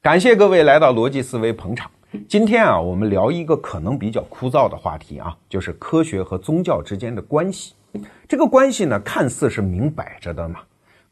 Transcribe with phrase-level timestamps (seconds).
[0.00, 1.90] 感谢各位来到逻辑思维捧场。
[2.28, 7.74] 今天啊，我们聊一个可能比较枯燥的话题啊，就是科学和宗教之间的关系。
[8.28, 10.60] 这个关系呢，看似是明摆着的嘛。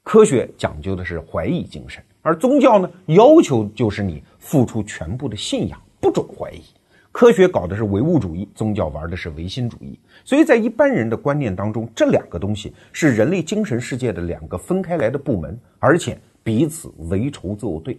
[0.05, 6.63] 科学讲究的是怀疑精神，而宗教呢，要求就是你付出全部的信仰，不准怀疑。
[7.11, 9.99] 科学搞的是唯物主义，宗教玩的是唯心主义。
[10.25, 17.99] 所以在一般人的观念当中，这两个东西是人类精神世界的两个分开来的部门，而且彼此为仇作对。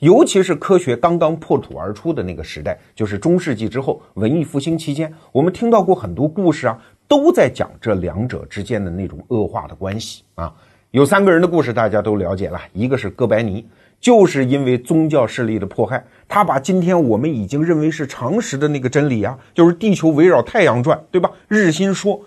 [0.00, 6.78] 尤其是科学刚刚破土而出的那个时代，就是中世纪之后文艺复兴期间，我们听到过很多故事啊，
[7.08, 10.54] 都在讲这两者之间的那种恶化的关系啊。
[10.90, 13.66] 有三个人的故事大家都了解了，一个是哥白尼，
[14.00, 21.30] 就是因为宗教势力的迫害，他把今天我们已经认为是常识的那个真理啊，就是地球围绕太阳转，对吧？
[21.48, 22.20] 日心说，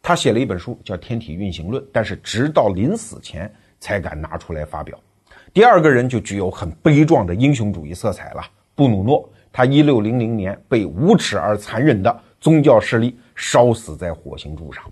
[0.00, 4.96] 他写了一本书叫《天体运行论》，但是直到临死前才敢拿出来发表。
[5.54, 8.42] 第二个人就具有很悲壮的英雄主义色彩了，
[8.74, 14.84] 布鲁诺，他一六零零年被无耻而残忍的宗教势力烧死在火星柱上。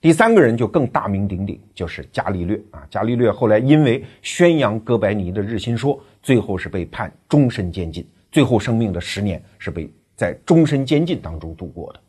[0.00, 2.86] 第三个人就更大名鼎鼎，就是伽利略啊。
[2.88, 12.00] 伽利略后来因为宣扬哥白尼的日心说，最后是被判终身监禁，最后生命的十年是被在终身监禁当中度过的。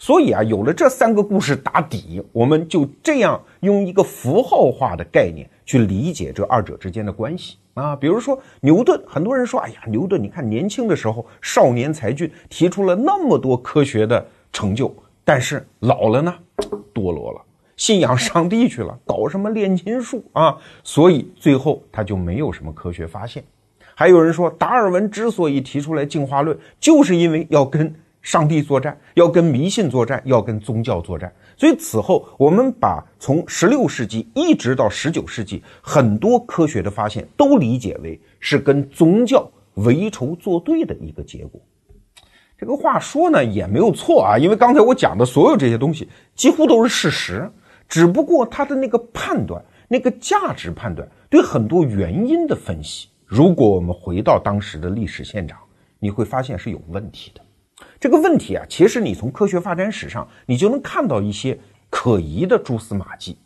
[0.00, 7.96] 所以啊，有了这三个故事打底，我们就这样用一个符号化的概念去理解这二者之间的关系啊。
[7.96, 16.32] 比如说牛顿，很多人说，哎呀，牛顿，你看年轻的时候少年才俊，提出了那么多科学的成就，但是老了呢，
[16.94, 17.42] 堕落了，
[17.76, 23.42] 信仰上帝去了，搞什么炼金术啊，所以最后他就没有什么科学发现。
[23.96, 27.92] 还有人说，达尔文之所以提出来进化论，就是因为要跟。
[28.22, 31.32] 上帝作战，要跟迷信作战，要跟宗教作战。
[31.56, 41.60] 所以此后，我们把从十六世纪一直到十九世纪很多科学的发现，都理解为是跟宗教为仇作对的一个结果。
[42.58, 47.50] 这个话说呢也没有错啊，因为刚才我讲的所有这些东西几乎都是事实，
[47.88, 55.56] 只不过他的那个判断、那个价值判断，对很多原因的分析，如果我们回到当时的历史现场，
[56.00, 57.40] 你会发现是有问题的。
[58.00, 61.58] 这个问题啊，其实你从科学发展史上，你就能看到一些
[61.90, 63.36] 可疑的蛛丝马迹。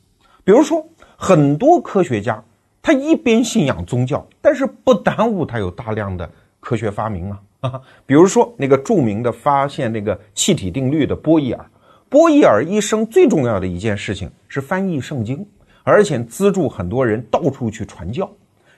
[0.45, 2.43] 比如说，很多科学家
[2.83, 6.29] 他一边信仰宗教，但是不耽误他有大量的
[6.61, 7.81] 科学发明啊啊。
[8.05, 11.65] 比如说那个著名的发现那个气体定律的波义耳，
[12.09, 15.47] 波义耳一生最重要的一件事情是翻译圣经，
[15.83, 18.31] 而且资助很多人到处去传教。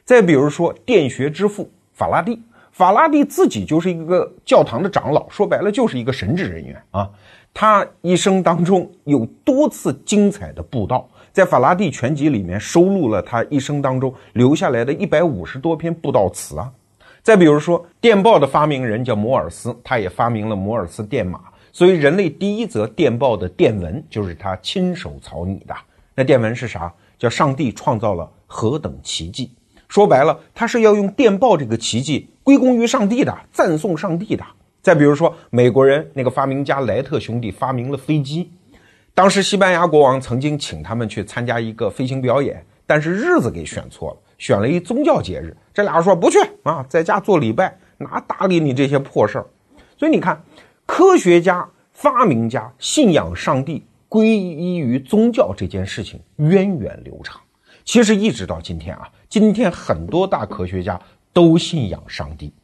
[0.04, 2.41] 再比如说电学之父法拉第。
[2.74, 7.08] 法拉第自己就是一个教堂的长老，说白了就是一个神职人员啊。
[7.54, 16.68] 他一生当中有多次精彩的布道，在《法拉第全集》里面收录了他一生当中留下来的一百五十多篇布道词啊。
[17.22, 21.42] 再比如说，电报的发明人叫摩尔斯，他也发明了摩尔斯电码，
[21.72, 25.72] 所以人类第一则电报的电文就是他亲手草拟的。
[26.16, 26.92] 那电文是啥？
[27.20, 29.52] 叫上帝创造了何等奇迹。
[29.86, 34.44] 说白了，他是要用电报这个奇迹归功于上帝的，赞颂上帝的。
[34.82, 38.53] 再比如说，美国人那个发明家莱特兄弟发明了飞机，
[39.15, 45.56] 当时西班牙国王曾经请他们去参加一个飞行表演，但是日子给选错了，选了一宗教节日。
[45.72, 49.47] 这俩说不去啊，在家做礼拜，哪搭理你这些破事儿？
[49.97, 50.44] 所以你看，
[50.84, 57.41] 科学家、发明家信仰上帝、皈依于宗教这件事情源远流长。
[57.87, 61.00] 其实一直到今天啊，今天很多大科学家
[61.34, 62.55] 都信仰上帝。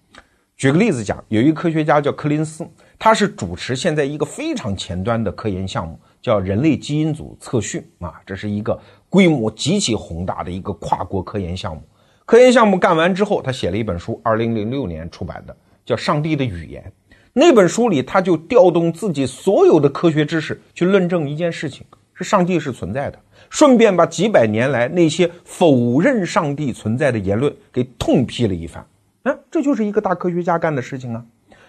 [0.56, 2.66] 举个例子讲，有一科学家叫柯林斯，
[2.98, 11.82] 他是主持现在一个非常前端的科研项目，叫人类基因组测序啊，这是一个规模极其宏大的一个跨国科研项目。
[12.26, 16.84] 科研项目干完之后，他写了一本书，二零零六年出版的，叫《上帝的语言》。
[17.32, 23.18] 那本书里，他就调动自己所有的科学知识去论证一件事情：是上帝是存在的。
[23.50, 28.82] 顺便把几百年来那些否认上帝存在的言论给痛批了一番，
[29.24, 31.22] 啊，这就是一个大科学家干的事情啊！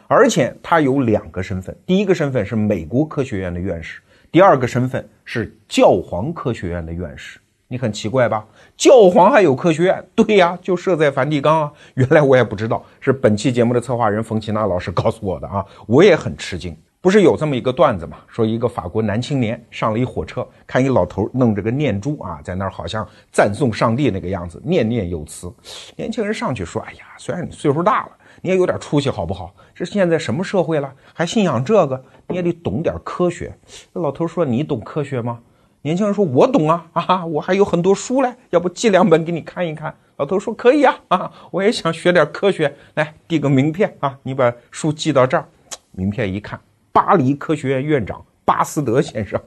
[0.08, 4.00] 而且他有两个身份，第一个身份是美国科学院的院士，
[4.32, 7.40] 第二个身份是教皇科学院的院士。
[7.68, 8.46] 你很奇怪吧？
[8.76, 10.06] 教皇还有科学院？
[10.14, 11.72] 对呀，就设在梵蒂冈啊！
[11.94, 16.76] 原来我也不知道，是本期节目的策划人冯奇娜老师告诉我的啊，我也很吃惊。
[17.02, 18.18] 不是有这么一个段子嘛？
[18.28, 25.52] 说一个法国男青年上了一火车，看一老头弄着个念珠啊，在那儿好像赞颂上帝那个样子，念念有词。
[25.96, 28.12] 年轻人上去说：“哎呀，虽然你岁数大了，
[28.42, 29.52] 你也有点出息好不好？
[29.74, 32.00] 这现在什么社会了，还信仰这个？
[32.28, 33.52] 你也得懂点科学。”
[33.94, 35.40] 老头说：“你懂科学吗？
[35.82, 45.50] 年轻人说：“我懂啊，啊，我还有很多书嘞，要不寄两本给你看一看？”老头说：“可以啊，啊，我也想学点科学，来递个名片啊，你把书寄到这儿。”
[45.94, 49.40] 名片一看，巴黎科学院院长巴斯德先生。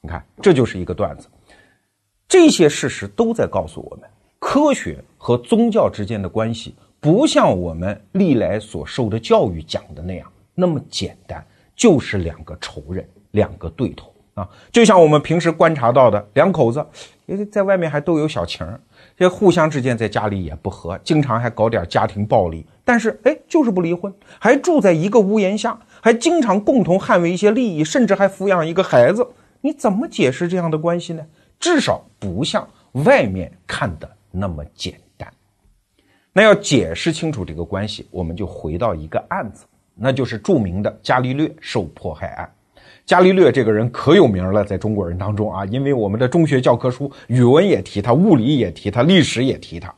[0.00, 1.28] 你看，这就是一个段子。
[2.28, 4.08] 这些事实都在告诉我们，
[4.38, 11.44] 科学和宗教之间的关系不像我们历来所受的教育讲的那样那么简单，
[11.76, 14.10] 就是两个仇人，两个对头。
[14.34, 16.84] 啊，就像我们平时观察到的，两口子，
[17.26, 18.80] 因为在外面还都有小情儿，
[19.16, 29.26] 这互相之间在家里也不和，经常还搞点家庭暴力，但是哎，就是不离婚，还住在一个屋檐下，还经常共同捍卫一些利益，甚至还抚养一个孩子。
[29.62, 31.26] 你怎么解释这样的关系呢？
[31.58, 32.68] 至少不像
[33.06, 35.26] 外面看的那么简单。
[36.30, 39.64] 那要解释清楚这个关系，我们就回到一个案子，
[39.94, 42.52] 那就是著名的伽利略受迫害案。
[43.06, 49.94] 伽利略这个人可有名了，在中国人当中啊，因为我们的中学教科书语文也提他，物理也提他，历史也提他。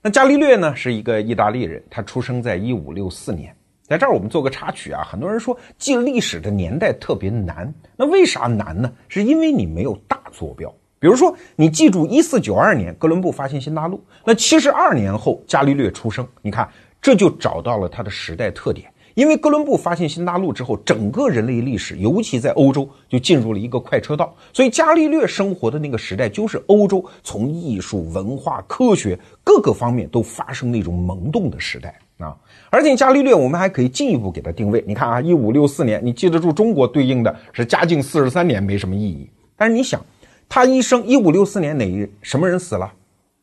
[0.00, 3.54] 那伽利略呢，是一个意大利人，他出生在一五六四年。
[3.86, 8.92] 在这儿我们做个插曲啊，很多人说记历史的年代特别难，那为啥难呢？
[9.08, 10.72] 是因为你没有大坐标。
[10.98, 16.68] 比如说，你记住一四九二年哥伦布发现新大陆，那七十二年后伽利略出生，你看
[17.00, 18.90] 这就找到了他的时代特点。
[19.14, 24.34] 因为哥伦布发现新大陆之后，整个人类历史，尤其在欧洲，就进入了一个快车道。
[24.52, 32.36] 所以伽利略生活的那个时代，就是欧洲从艺术、文化、科学各个方面都发生那种萌动的时代啊。
[32.76, 34.84] 而且伽利略，我们还可以进一步给他定位。
[34.86, 39.30] 你看啊，一五六四年，你记得住中国对应的是嘉靖四十三年，没什么意义。
[39.56, 39.98] 但是你想，
[40.46, 42.92] 他一生一五六四年哪一什么人死了？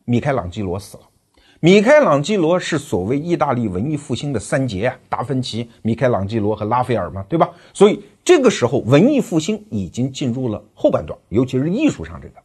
[0.05, 1.03] 米开朗基罗死了。
[1.61, 7.49] 米开朗基罗是所谓意大利文艺复兴的三杰啊，达芬奇、米开朗基罗和拉斐尔嘛，对吧？
[7.73, 12.35] 所以这个时候文艺复兴已经进入了后半段，尤其是艺术上这个。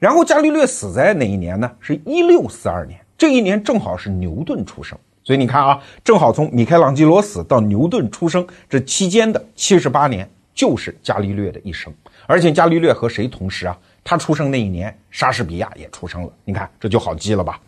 [0.00, 1.70] 然后伽利略死在哪一年呢？
[1.78, 4.98] 是一六四二年，这一年正好是牛顿出生。
[5.26, 11.92] 所以你看啊，正好从米开朗基罗死到牛顿出生这期间的七十八年，就是伽利略的一生。
[12.28, 13.76] 而且伽利略和谁同时啊？
[14.04, 16.32] 他出生那一年，莎士比亚也出生了。
[16.44, 17.60] 你看这就好记了吧？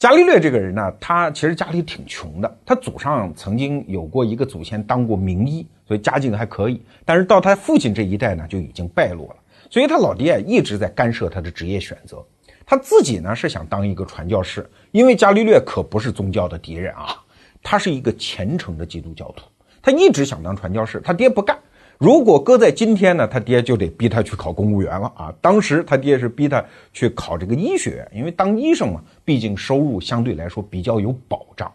[0.00, 6.82] 伽利略这个人呢，他其实家里挺穷的，他祖上曾经有过一个祖先当过名医，所以家境还可以。
[7.04, 9.36] 但是到他父亲这一代呢，就已经败落了。
[9.70, 12.20] 所以他老爹一直在干涉他的职业选择。
[12.66, 17.20] 他自己呢是想当一个传教士，因为伽利略可不是宗教的敌人啊，
[17.60, 19.42] 他是一个虔诚的基督教徒，
[19.82, 21.58] 他一直想当传教士，他爹不干。
[21.98, 25.34] 如果搁在今天呢，他爹就得逼他去考公务员了啊！
[25.40, 31.72] 当时他爹是逼他去考这个医学院，因为当医生嘛，毕竟收入相对来说比较有保障。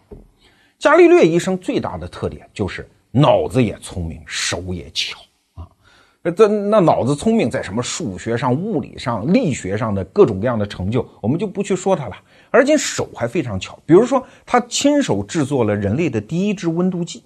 [0.78, 5.18] 伽利略医生最大的特点就是脑子也聪明，手也巧
[5.56, 5.68] 啊！
[6.34, 12.16] 这那脑子聪明，在什么数学上、物理上、力学上的各种各样的成就，我们就不去说他了。
[12.50, 17.22] 而且手还非常巧，比如说他亲手制作了人类的第一支温度计。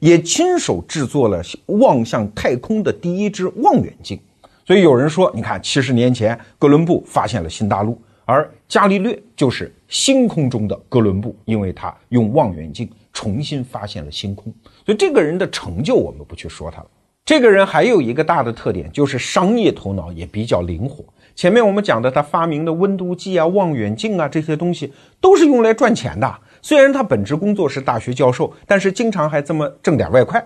[0.00, 4.16] 也亲手制作了望向太空的第一支望远镜，
[4.64, 14.54] 所以有人说，你看，七十年前哥伦布发现了新大陆，而伽利略就是星空中的哥伦布，因为他用望远镜重新发现了星空。
[14.86, 16.86] 所以这个人的成就我们不去说他了。
[17.24, 21.04] 这个人还有一个大的特点，就是商业头脑也比较灵活。
[21.38, 26.34] 前面我们讲的他发明的温度计啊、望远镜啊这些东西，都是用来赚钱的。
[26.60, 30.44] 虽然他本职工作是大学教授，但是经常还这么挣点外快。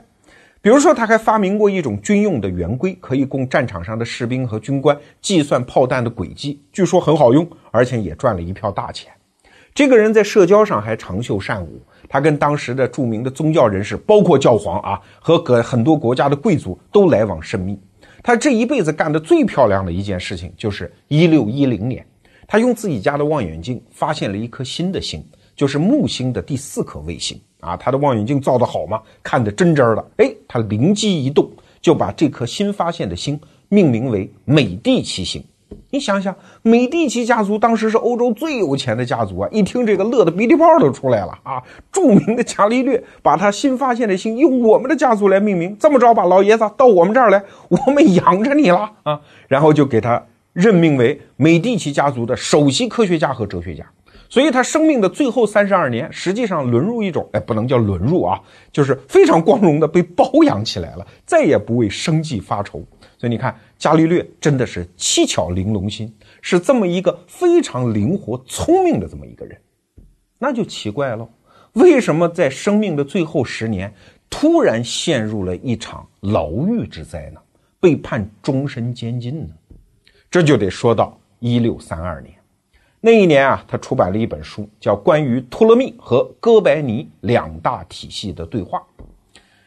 [0.61, 9.11] 比如说，他还发明过一种军用的圆规，可以供战场上的士兵和军官计算炮弹的轨迹，据说很好用，而且也赚了一票大钱。
[9.75, 17.81] 这个人在社交上还长袖善舞，他跟当时的著名的宗教人士，包括教皇啊，和各很多国家的贵族都来往甚密。
[18.23, 22.07] 他这一辈子干的最漂亮的一件事情，就是一六一零年，
[22.47, 25.25] 他用自己家的望远镜发现了一颗新的星。
[25.55, 29.02] 就是木星的第四颗卫星啊，他的望远镜造的好嘛？
[29.23, 30.11] 看得真真的。
[30.17, 31.49] 哎，他灵机一动，
[31.83, 33.38] 就把这颗新发现的星
[33.69, 35.45] 命名为美第奇星。
[35.91, 41.62] 你想想，美第奇家族当时是欧洲最有钱的家族啊，一听这个，乐得鼻涕泡都出来了啊！
[41.91, 49.21] 著名的伽利略把他新发现的星用我们的家族来命名，这么着吧，老爷子到我们这儿来，我们养着你了啊！
[49.49, 53.85] 然后就给他任命为美第奇家族的首席科学家和哲学家。
[54.29, 58.41] 所以他生命的最后三十二年，实际上沦入一种，哎，不能叫沦入啊，
[58.73, 62.83] 就是非常光荣的被包养起来了，再也不为生计发愁。
[63.19, 69.61] 所以你看，伽利略真的是七巧玲珑心，是这么一个非常灵活聪明的这么一个人。
[70.39, 71.29] 那就奇怪了，
[71.73, 73.93] 为什么在生命的最后十年，
[74.31, 77.41] 突然陷入了一场牢狱之灾呢？
[77.81, 79.53] 被判终身监禁呢？
[80.31, 82.33] 这就得说到一六三二年，
[83.01, 88.79] 那一年啊，他出版了一本书，叫《关于托勒密和哥白尼两大体系的对话》。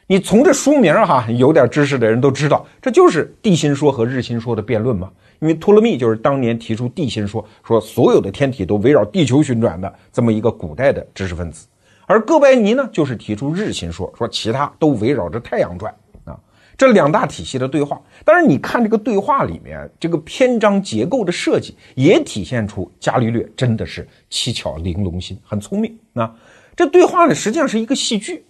[0.07, 5.11] 你从这书名哈，有点知识的人都知道，这就是地心说和日心说的辩论嘛。
[5.39, 11.65] 因为托勒密就是当年提出地心说，说所有的天体都围绕地球旋转的这么一个古代的知识分子，
[12.05, 15.93] 而哥白尼呢，就是提出日心说，说其他都围绕着太阳转
[16.23, 16.39] 啊。
[16.77, 25.97] 这两大体系的对话，当然你看这个对话里面这个篇章结构的设计，也体现出伽利略真的是七巧玲珑心，很聪明。
[26.13, 26.31] 那
[26.75, 28.45] 这对话呢，实际上是一个戏剧，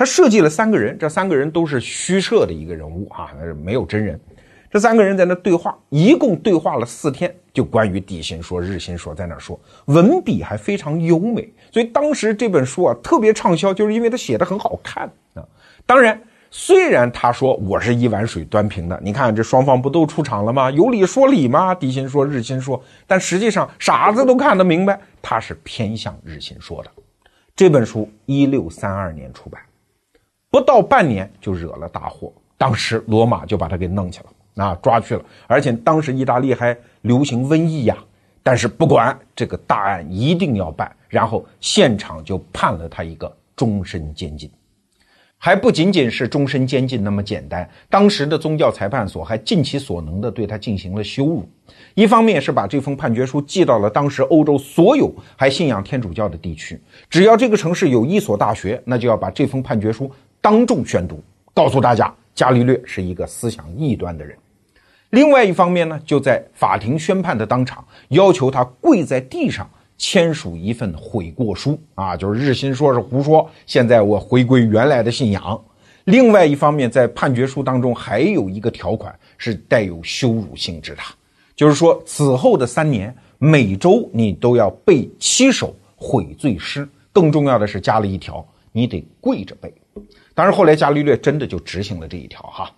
[0.00, 3.30] 他设计了三个人，这三个人都是虚设的一个人物啊，
[3.62, 4.18] 没有真人。
[4.70, 15.04] 这三个人在那对话，一共对话了四天，就关于地心说、日心说在那说，文笔还非常优美，所以当时这本书啊特别畅销，就是因为他写的很好看
[15.34, 15.44] 啊。
[15.84, 16.18] 当然。
[16.52, 20.68] 虽然他说我是一碗水端平的，你看这双方不都出场了吗？
[20.68, 21.72] 有理说理吗？
[21.72, 26.90] 地心说日心说，但实际上傻子都看得明白，他是偏向日心说的。
[27.54, 29.60] 这本书一六三二年出版，
[30.50, 35.22] 不到半年就惹了大祸，当时罗马就把他给弄去了，啊，抓去了。
[35.46, 37.96] 而且当时意大利还流行瘟疫呀，
[38.42, 44.50] 但是不管这个大案一定要办，然后现场就判了他一个终身监禁。
[45.42, 51.48] 还不仅仅是终身监禁那么简单，当时的宗教裁判所还尽其所能地对他进行了羞辱。
[51.94, 56.78] 一方面是把这封判决书寄到了当时欧洲所有还信仰天主教的地区，
[57.08, 61.22] 只要这个城市有一所大学，那就要把这封判决书当众宣读，
[61.54, 64.36] 告诉大家伽利略是一个思想异端的人。
[65.10, 69.68] 另外一方面呢，就在法庭宣判的当场要求他跪在地上。
[70.02, 75.62] 签署一份悔过书啊，就是日心说是胡说，现在我回归原来的信仰。
[76.04, 81.02] 另外一方面，在判决书当中还有一个条款是带有羞辱性质的，
[81.54, 86.88] 就是说此后的三年，每周你都要背七首悔罪诗。
[87.12, 88.42] 更重要的是加了一条，
[88.72, 89.70] 你得跪着背。
[90.34, 92.70] 当然后来伽利略真的就执行了这一条哈。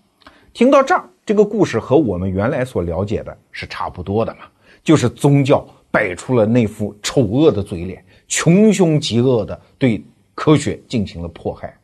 [0.52, 4.40] 听到这儿，这个故事和我们原来所了解的是差不多的嘛，
[4.83, 5.66] 就是宗教。
[5.92, 10.02] 摆出了那副丑恶的嘴脸，穷凶极恶的对
[10.35, 11.78] 科学进行了迫害。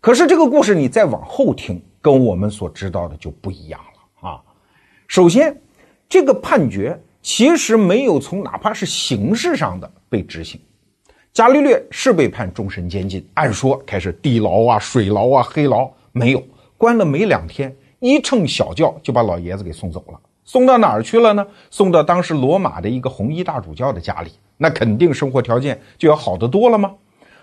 [0.00, 4.42] 可是这个故事你再往后听，跟我们所知道的就不一样了啊。
[5.06, 5.56] 首先，
[6.08, 10.60] 这个判决其实没有从哪怕是形式上的被执行。
[11.38, 16.42] 伽利略是被判终身监禁，按说开始地牢啊、水牢啊、黑牢，没有
[16.76, 20.18] 关了没两天，一乘小轿就把老爷子给送走了。
[20.44, 21.46] 送到哪儿去了呢？
[21.70, 26.92] 送到当时罗马的一个红衣大主教的家里，那肯定生活条件就要好得多了吗？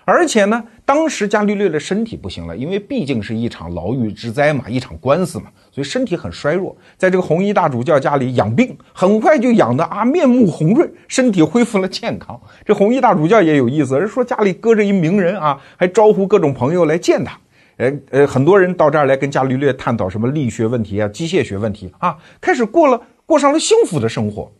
[0.08, 12.40] 而且呢，当时伽利略的身体不行了，因为毕竟是一场牢狱之灾嘛，一场官司嘛，所以身体很衰弱，在这个红衣大主教家里养病，很快就养的啊面目红润，身体恢复了健康。
[12.64, 17.36] 这红衣大主教也有意思，人说家里搁着一名人啊，还招呼各种朋友来见他。
[17.78, 24.50] 呃呃，很多人到这儿来跟伽利略探讨什么力学问题啊、机械学问题啊，开始过了过上了幸福的生活。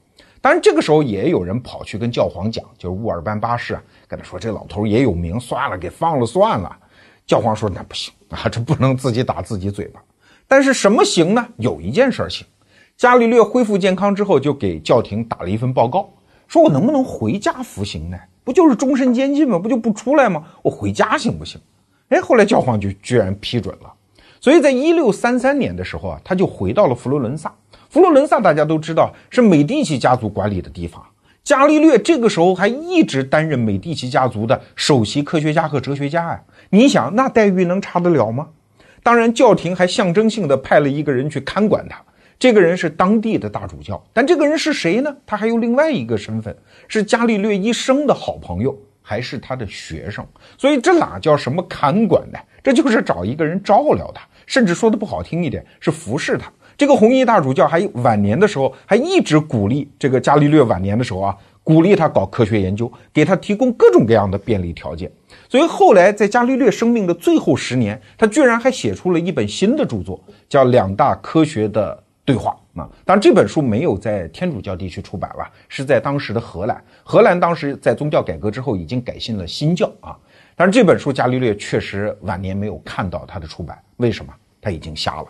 [0.43, 6.77] 当然，这个时候也有人跑去跟教皇讲，就是乌尔班八世啊，跟他说这老头也有名，算了，给放了算了。
[7.27, 10.01] 教皇说那不行啊，这不能自己打自己嘴巴。
[10.47, 11.47] 但是什么行呢？
[11.57, 12.47] 有一件事行。
[12.97, 16.09] 伽利略恢复健康之后，就给教廷打了一份报告，
[16.47, 18.19] 说我能不能回家服刑呢？
[18.45, 19.59] 不就是终身监禁吗？
[19.59, 20.45] 不就不出来吗？
[20.63, 21.61] 我回家行不行？
[22.09, 23.93] 哎，后来教皇就居然批准了，
[24.41, 27.53] 所以在一六三三年的时候啊，他就回到了佛罗伦萨。
[27.91, 31.05] 佛罗伦萨大家都知道是美第奇家族管理的地方，
[31.47, 36.43] 伽利略这个时候还一直担任美第奇家族的首席科学家和哲学家呀。
[36.71, 38.49] 你想那待遇能差得了吗？
[39.05, 42.03] 当然，教廷还象征性的派了一个人去看管他，
[42.37, 44.05] 这个人是当地的大主教。
[44.13, 45.17] 但这个人是谁呢？
[45.25, 46.53] 他还有另外一个身份，
[46.89, 48.77] 是伽利略一生的好朋友。
[49.09, 50.27] 还是他的学生，
[50.59, 52.39] 所以这哪叫什么看管呢？
[52.61, 56.51] 这就是找一个人照料他，甚至说的不好听一点，是服侍他。
[56.77, 65.11] 这个红衣大主教还晚年的时候还一直鼓励这个伽利略晚年的时候啊，鼓励他搞科学研究，给他提供各种各样的便利条件。
[65.49, 72.55] 所以后来在伽利略生命的最后十年，他居然还写出了一本新的著作，叫《两大科学的对话》。
[72.81, 76.85] 啊，当然这本书没有在天主教地区出版了，是在当时的荷兰。
[77.03, 80.15] 荷兰当时在宗教改革之后已经改信了新教啊。
[80.55, 84.31] 但是这本书伽利略确实晚年没有看到他的出版，为什么？
[84.61, 85.27] 他已经瞎了。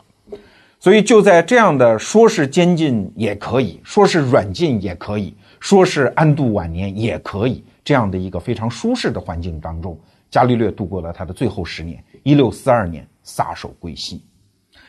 [0.87, 9.99] 所以就在这样的说是监禁也可以说是软禁也可以说是安度晚年也可以这样的一个非常舒适的环境当中，
[10.31, 14.23] 伽利略度过了他的最后十年，一六四二年撒手归西。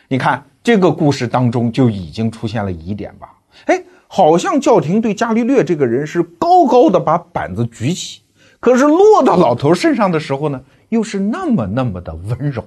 [0.08, 3.34] 你看这个故事当中就已经出现了疑点吧？
[3.66, 8.22] 哎，好像教廷对伽利略这个人是高高的把板子举起，
[8.60, 12.64] 可是落到老头身上的时候呢，又是那么那么的温柔，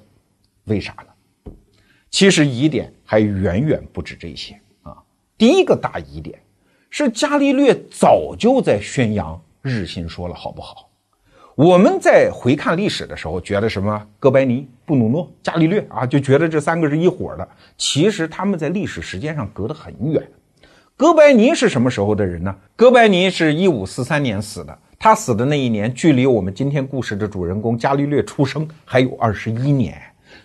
[0.65, 1.10] 为啥呢？
[2.11, 4.97] 其实疑点还远远不止这些啊。
[5.39, 6.39] 第一个大疑点
[6.91, 10.89] 是伽利略早就在宣扬日心说了，好不好？
[11.55, 17.47] 我们在回看历史的时候，觉得什么哥白尼、布鲁诺、伽利略啊，就觉得这三个是一伙的。
[17.77, 20.27] 其实他们在历史时间上隔得很远。
[20.97, 22.55] 哥白尼是什么时候的人呢？
[22.77, 30.01] 哥白尼是一五四三年死的，他死的那一年，距离我们今天故事的主人公伽利略出生还有二十一年。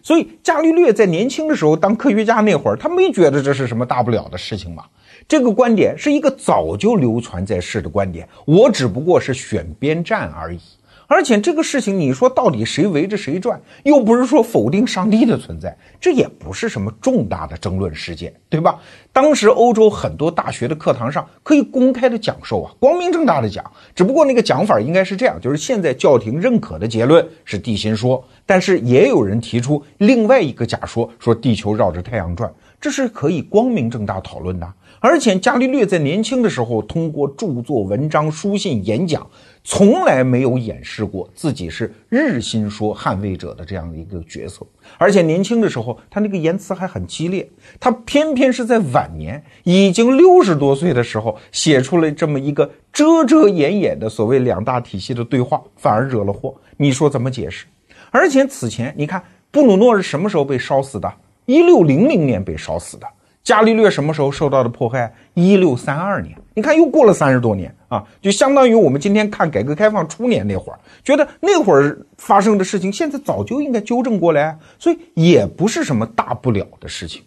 [0.05, 4.83] 所以伽利略在年轻的时候当科学家那会儿，他没觉得这是什么大不了的事情嘛。
[5.27, 10.59] 这个观点是一个早就流传在世的观点，我只不过是选边站而已。
[11.07, 18.79] 而且这个事情，你说到底谁围着谁转，又不是说否定上帝的存在，这也不是什么重大的争论事件，对吧？
[19.11, 23.63] 当时欧洲很多大学的课堂上可以公开的讲授啊，光明正大的讲。
[23.93, 34.73] 只不过那个讲法应该是这样，就是现在教廷认可的结论是地心说，但是也有人提出另外一个假说，说地球绕着太阳转，这是可以光明正大讨论的。
[35.07, 39.27] 而且伽利略在年轻的时候通过著作、文章、书信、演讲。
[39.67, 44.65] 从来没有掩饰过自己是日心说捍卫者的这样的一个角色，
[44.97, 47.47] 而且年轻的时候他那个言辞还很激烈，
[47.79, 56.55] 他偏偏是在晚年已经六十多岁的时候写出了这么一个遮遮掩掩的所谓两大体系的对话，反而惹了祸。
[56.77, 57.65] 你说怎么解释？
[58.11, 61.11] 而且此前你看布鲁诺是什么时候被烧死的？
[61.45, 63.07] 一六零零年被烧死的。
[63.45, 65.13] 伽利略什么时候受到的迫害？
[65.35, 77.21] 一六三二年，你看又过了三十多年啊，就相当于我们今天看改革开放初年那会儿，觉得那会儿发生的事情，现在早就应该纠正过来，所以也不是什么大不了的事情。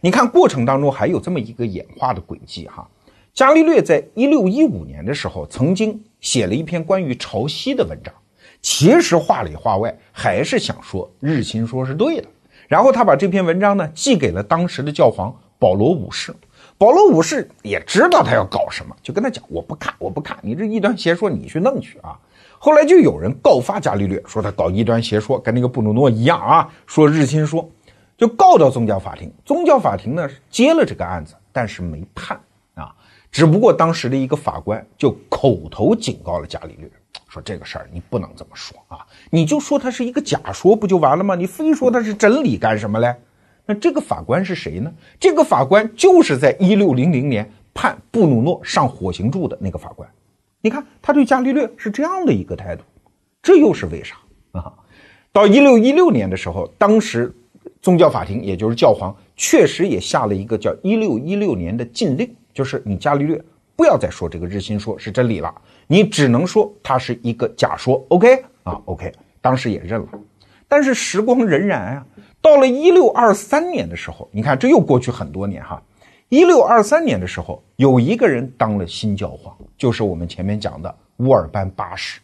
[0.00, 2.88] 你看过程当中还有这么一个演化的轨迹哈。
[3.34, 8.14] 伽利略在一六一五年的时候，曾经写了一篇关于潮汐的文章，
[8.62, 12.28] 其实话里话外还是想说日心说是对的。
[12.68, 16.34] 然后他把这篇文章呢寄给了当时的教皇保罗五世，
[16.76, 22.18] 保罗五世也知道他要搞什么，就跟他讲：“我不看，我不看，你这异端邪说你去弄去啊！”
[22.58, 27.70] 后来就有人告发伽利略，说他搞异端邪说，跟那个布鲁诺一样啊，说日心说，
[28.18, 29.32] 就告到宗教法庭。
[29.44, 32.40] 宗教法庭呢接了这个案子，但是没判
[32.74, 32.92] 啊，
[33.30, 36.90] 只不过当时的一个法官就口头警告了伽利略。
[37.28, 41.36] 说这个事儿你不能这么说啊，你就说他是一个假说不就完了吗？
[41.36, 43.14] 你非说他是真理干什么嘞？
[43.72, 44.92] 那这个法官是谁呢？
[45.18, 50.06] 这个法官就是在一六零零年判布鲁诺上火刑柱的那个法官。
[50.60, 52.82] 你看他对伽利略是这样的一个态度，
[53.42, 54.16] 这又是为啥
[54.52, 54.74] 啊？
[55.32, 57.34] 到一六一六年的时候，当时
[57.80, 63.42] 宗教法庭也就是教皇确实也下了一个叫一六一六年的禁令，就是你伽利略
[63.74, 65.50] 不要再说这个日心说是真理了。
[65.86, 70.08] 你只能说它是一个假说，OK 啊，OK，当时也认了。
[70.72, 72.02] 但是时光荏苒啊，
[72.40, 75.82] 到了一六二三年的时候，你看这又过去很多年哈。
[76.30, 82.20] 一六二三年的时候，有一个人当了新教皇，就是我们前面讲的乌尔班八世。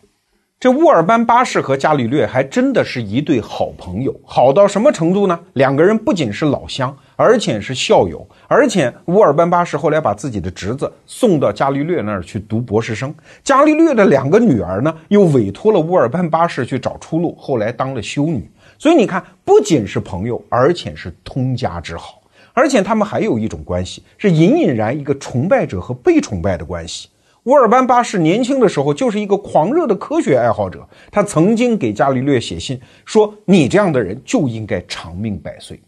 [0.61, 5.39] 这乌尔班八世和伽利略还真的是一对好朋友，好到什么程度呢？
[5.53, 18.51] 两个人不仅是老乡，而且是校友，而且乌尔班八世后来把自己的侄子送到伽利略那儿去读博士生，伽利略的两个女儿呢，又委托了乌尔班八世去找出路，后来当了修女。
[18.81, 22.21] 所以你看，不仅是朋友，而且是通家之好，
[22.53, 27.09] 而且他们还有一种关系，是隐隐然一个崇拜者和被崇拜的关系。
[27.49, 35.81] 乌尔班八世年轻的时候就是一个狂热的科学爱好者，他曾经给伽利略写信说：“你这样的人就应该长命百岁。”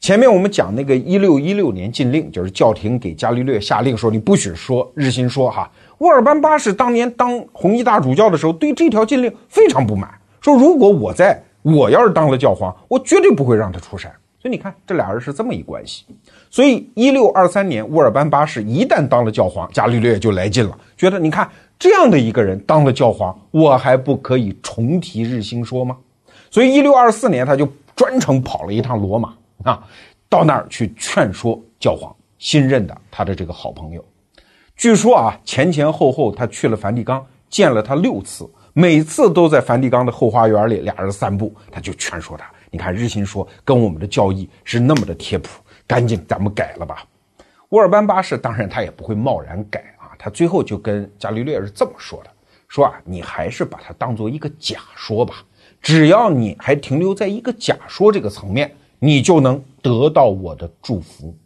[0.00, 14.10] 前面我们讲那个一六一六年禁令，就是教廷给伽利略下令说：“你不许说日心说。”哈，乌尔班八世当年当红衣大主教的时候，对这条禁令非常不满，说：“如果我在，我要是当了教皇，我绝对不会让他出山。”
[14.42, 16.04] 所以你看，这俩人是这么一关系。
[16.50, 25.96] 所以，一六二三年，乌尔班八世一旦当了教皇，伽利略就来劲了，觉得你看这样的一个人当了教皇，我还不可以重提日心说吗？
[26.50, 29.82] 所以，一六二四年，他就专程跑了一趟罗马啊，
[30.28, 34.04] 到那儿去劝说教皇新任的他的这个好朋友。
[34.76, 42.46] 据说啊，前前后后他去了梵蒂冈，见了他六次，每次都在梵蒂冈的后花园里，俩人散步，他就劝说他。
[42.70, 45.48] 你看日心说跟我们的教义是那么的贴谱，
[45.86, 47.04] 赶紧咱们改了吧。
[47.70, 52.30] 乌尔班八世当然他也不会贸然改啊，他最后就跟伽利略是这么说的：
[52.68, 55.34] 说啊，你还是把它当做一个假说吧，
[55.82, 61.36] 只要你还停留在一个假说这个层面，你就能得到我的祝福。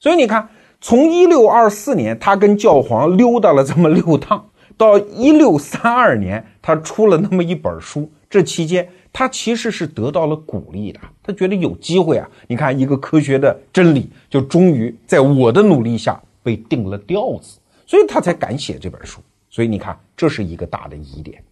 [0.00, 0.48] 所以你看，
[0.80, 12.26] 从一六二四年他跟教皇溜达了这么六趟，到一六三二年他出了那么一本书，这期间他其实是得到了鼓励的，他觉得有机会啊！
[12.48, 19.20] 你看一个科学的真理，就终于在我的努力下被定了调子，所以他才敢写这本书。
[19.50, 21.44] 所以你看，这是一个大的疑点。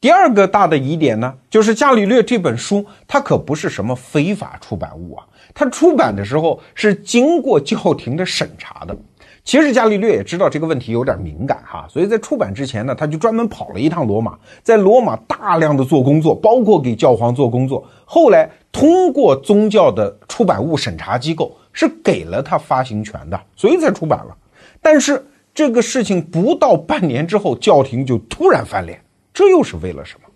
[0.00, 5.26] 第二个大的疑点呢，就是伽利略这本书，它可不是什么非法出版物啊。
[5.54, 8.96] 它出版的时候是经过教廷的审查的。
[9.44, 17.84] 其实伽利略也知道这个问题有点敏感哈，所以在出版之前呢，他就专门跑了一趟罗马，在罗马大量的做工作，包括给教皇做工作。
[18.04, 24.36] 后来通过宗教的出版物审查机构是给了他发行权的，所以才出版了。
[24.80, 29.02] 但是这个事情不到半年之后，教廷就突然翻脸。
[29.34, 30.28] 这又是为了什么？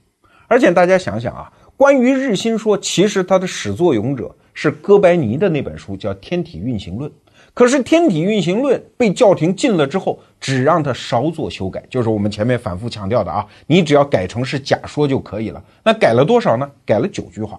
[0.48, 7.08] 而且大家想想啊，关于日心说，其实它的始作俑者是哥白尼的那本书，叫《天体运行论》。
[7.56, 15.64] 可是《天体运行论》被教廷禁了之后，只让他稍作修改，就是我们前面反复强调的啊，你只要改成是假说就可以了。
[15.82, 16.70] 那改了多少呢？
[16.84, 17.58] 改了九句话，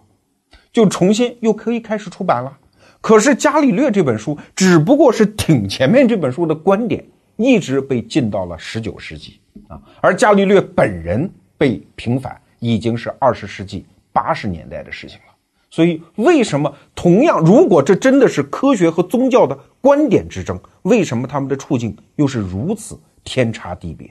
[0.72, 2.56] 就重新又可以开始出版了。
[3.02, 7.04] 可是伽利略这本书只不过是挺前面这本书的观点，
[7.36, 9.40] 一直被禁到了十九世纪。
[9.68, 13.84] 啊，而伽利略本人被平反已经是二十世纪
[14.14, 15.34] 八十年代的事情了。
[15.78, 24.10] 所以，为什么同样，如果这真的是科学和宗教的观点之争，为什么他们的处境又是如此天差地别？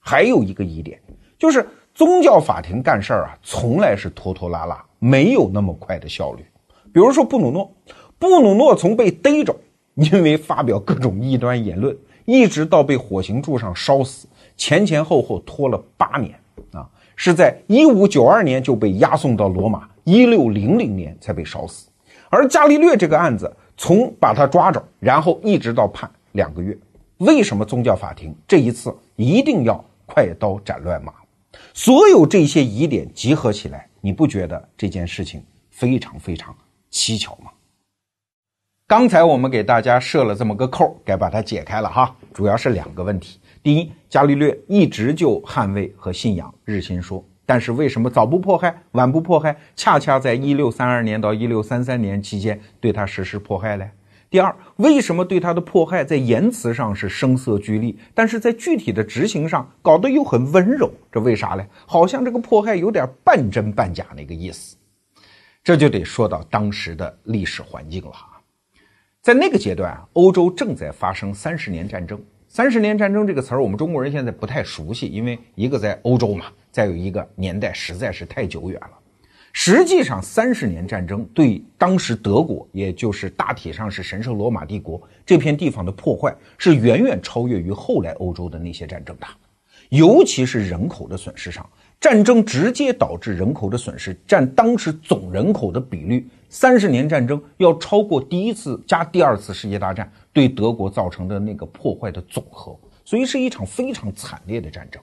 [0.00, 1.00] 还有一个疑点，
[1.38, 6.44] 就是宗教法庭干事儿啊，从来是拖拖拉拉，没有那么快的效率。
[6.92, 7.72] 比如说布鲁诺，
[8.18, 9.54] 布鲁诺从被逮着，
[9.94, 14.26] 因为发表各种异端言论，一直到被火刑柱上烧死。
[14.56, 16.34] 前前后后拖了八年
[16.72, 21.90] 啊，是在一五九二年就被押送到罗马，一六零零年才被烧死。
[22.30, 26.74] 而伽利略这个案子，从把他抓着，然后一直到判两个月。
[27.18, 31.12] 为什么宗教法庭这一次一定要快刀斩乱麻？
[31.74, 36.56] 所有这些疑点集合起来，你不觉得这件事情非常非常
[36.90, 37.50] 蹊跷吗？
[38.86, 42.16] 刚才我们给大家设了这么个扣，该把它解开了哈。
[42.32, 43.38] 主要是两个问题。
[43.62, 53.90] 第一，伽利略一直就捍卫和信仰日心说，但是为什么早不迫害，晚不迫害，恰恰在一六三二年到一六三三年期间对他实施迫害呢？
[54.28, 60.92] 第二，为什么对他的迫害在言辞上是声色俱厉，但是在具体的执行上搞得又很温柔？
[61.10, 61.64] 这为啥呢？
[61.86, 64.76] 好像这个迫害有点半真半假那个意思。
[65.64, 68.38] 这就得说到当时的历史环境了哈，
[69.22, 72.20] 在那个阶段，欧洲正在发生三十年战争。
[72.58, 78.90] 三十年战争这个词儿，我们中国人现在不太熟悉，因为一个在欧洲嘛，再有一个年代实在是太久远了。
[79.52, 89.26] 实际上，三十年战争对当时德国，也就是大体上是神圣罗马帝国这片地方的破坏，是远远超越于后来欧洲的那些战争的，
[89.90, 91.64] 尤其是人口的损失上。
[92.00, 100.08] 战争直接导致人口的损失，占当时总人口的比率，三十年战争要超过第一次加第二次世界大战
[100.38, 105.02] 对德国造成的那个破坏的总和，所以是一场非常惨烈的战争。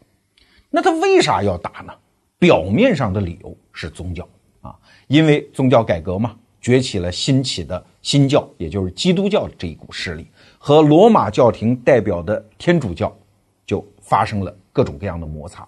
[0.70, 1.92] 那他为啥要打呢？
[2.40, 4.26] 表面上的理由是宗教
[4.62, 4.74] 啊，
[5.08, 10.26] 因为宗教改革嘛，崛起了新起的新教，也就是基督教这一股势力，
[10.58, 13.14] 和罗马教廷代表的天主教
[13.66, 15.68] 就发生了各种各样的摩擦。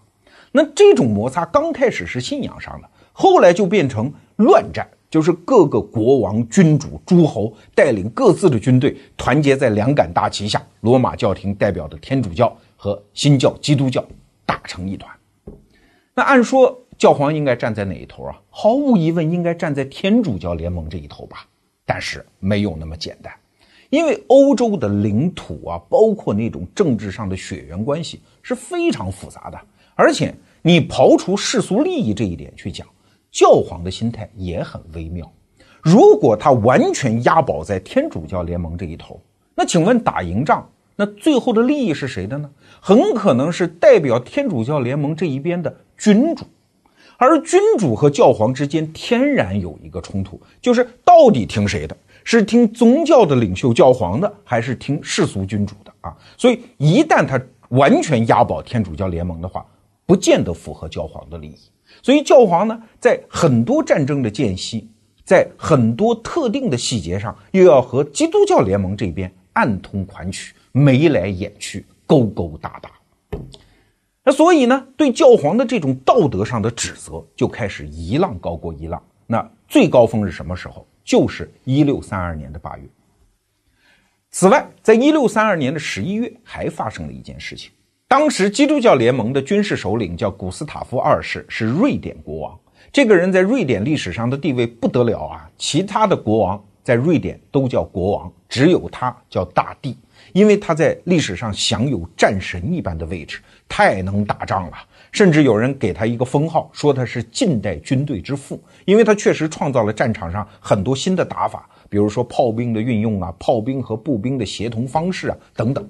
[0.49, 14.03] 那这种摩擦刚开始是信仰上的，后来就变成乱战，就是各个国王、君主、诸侯带领各自的军队，团结在两杆大旗下，罗马教廷代表的天主教和新教基督教
[14.45, 15.09] 打成一团。
[16.13, 18.35] 那按说教皇应该站在哪一头啊？
[18.49, 21.47] 毫无疑问，应该站在天主教联盟这一头吧。
[21.85, 23.33] 但是没有那么简单，
[23.89, 29.57] 因为欧洲的领土啊，包括那种政治上的血缘关系是非常复杂的。
[29.95, 32.85] 而且你刨除世俗利益这一点去讲，
[33.37, 35.31] 教皇的心态也很微妙。
[35.83, 39.21] 如果他完全押宝在天主教联盟这一头，
[39.53, 42.49] 那请问打赢仗，那最后的利益是谁的呢？
[42.81, 46.45] 很可能是代表天主教联盟这一边的君主。
[47.15, 51.95] 而君主和教皇之间天然有一个冲突，就是到底听谁的？
[52.23, 56.17] 是听宗教的领袖教皇的，还是听世俗君主的啊？
[56.39, 59.63] 所以一旦他完全押宝天主教联盟的话，
[60.07, 61.57] 不见得符合教皇的利益，
[62.07, 64.87] 所以教皇呢，在很多战争的间隙，
[65.25, 72.89] 在很多特定的细节上，又要和基督教联盟这边暗通款曲，眉来眼去，勾勾搭搭。
[74.23, 79.03] 那所以呢，对教皇的这种道德上的指责就开始一浪高过一浪。
[79.25, 80.87] 那最高峰是什么时候？
[81.03, 82.83] 就是一六三二年的八月。
[84.31, 87.69] 此外，在一六三二年的十一月，还发生了一件事情。
[88.09, 92.57] 当时基督教联盟的军事首领叫古斯塔夫二世，是瑞典国王。
[92.89, 95.49] 这个人在瑞典历史上的地位不得了啊！
[95.57, 99.97] 其他的国王在瑞典都叫国王，只有他叫大帝，
[100.31, 104.77] 因为他在历史上享有战神一般的位置，太能打仗了。
[105.11, 115.85] 甚至有人给他一个封号，说他是近代军队之父，因为他确实创造了战场上很多新的打法，比如说炮兵的运用啊，炮兵和步兵的协同方式啊等等。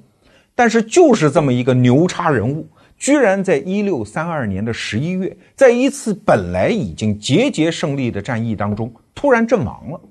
[0.57, 2.67] 但是就是这么一个牛叉人物。
[2.97, 10.01] 居然在一六三二年的十一月，在一次本来已经节节胜利的战役当中，突然阵亡了。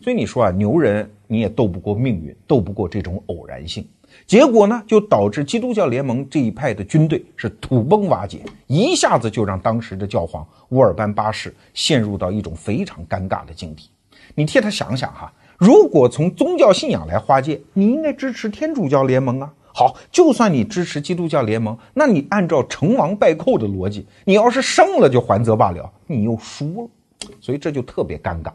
[0.00, 3.84] 所以你说啊，牛人你也斗不过命运，斗不过这种偶然性。
[4.24, 13.90] 结果呢，就导致基督教联盟这一派的军队是土崩瓦解，一下子就让当时的教皇乌尔班八世陷入到一种非常尴尬的境地。
[14.36, 19.52] 你替他想想哈，如果从宗教信仰来划界，你应该支持天主教联盟啊。
[19.78, 28.50] 好，就算你支持基督教联盟，那你按照成王败寇的逻辑，你要是胜了就还则罢了，你又输了，所以这就特别尴尬。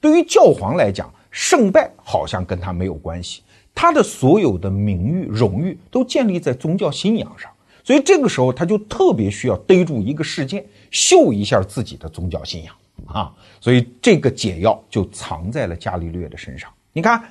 [0.00, 3.42] 对于教皇来讲，胜败好像跟他没有关系，
[3.74, 7.50] 他的所有的名誉、荣誉都建立在宗教信仰上，
[7.82, 12.72] 所以这个时候他就特别需要逮住一个事件，秀一下自己的宗教信仰
[13.06, 13.34] 啊。
[13.60, 16.70] 所以这个解药就藏在了伽利略的身上。
[16.92, 17.24] 你看，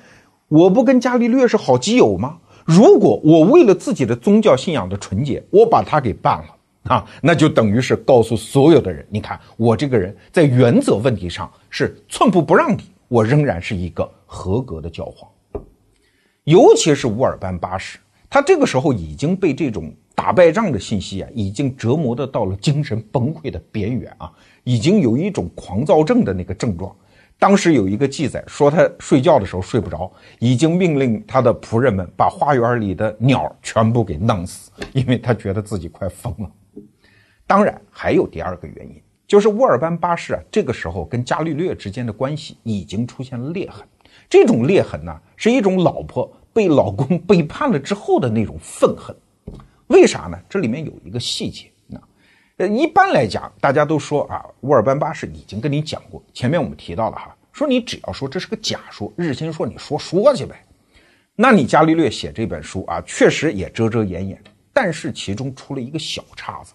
[0.48, 2.36] 我不跟伽利略是好基友吗？
[2.70, 15.28] 如果我为了自己的宗教信仰的纯洁，我把他给办了啊，那就等于是告诉所有的人，你看我这个人在原则问题上是寸步不让的，我仍然是一个合格的教皇。
[16.44, 24.30] 尤其是乌尔班八世，他这个时候已经被这种打败仗的信息啊，已经折磨的到了精神崩溃的边缘啊，
[24.62, 26.94] 已经有一种狂躁症的那个症状。
[27.40, 36.50] 当时有一个记载说，他睡觉的时候睡不着，已经命令他的仆人们把花园里的鸟全部给弄死，因为他觉得自己快疯了。
[37.46, 43.82] 当然，还有第二个原因，就是乌尔班八世啊，这个时候跟伽利略之间的关系已经出现了裂痕。
[44.28, 49.16] 这种裂痕呢，是一种老婆被老公背叛了之后的那种愤恨。
[49.86, 50.38] 为啥呢？
[50.46, 51.69] 这里面有一个细节。
[52.60, 60.62] 呃，一般来讲，大家都说啊，乌尔班八世已经跟你讲过，前面我们提到了哈，说你只要说这是个假说，日心说你说说去呗。
[61.34, 64.38] 那你伽利略写这本书啊，确实也遮遮掩掩，
[64.74, 66.74] 但是其中出了一个小岔子。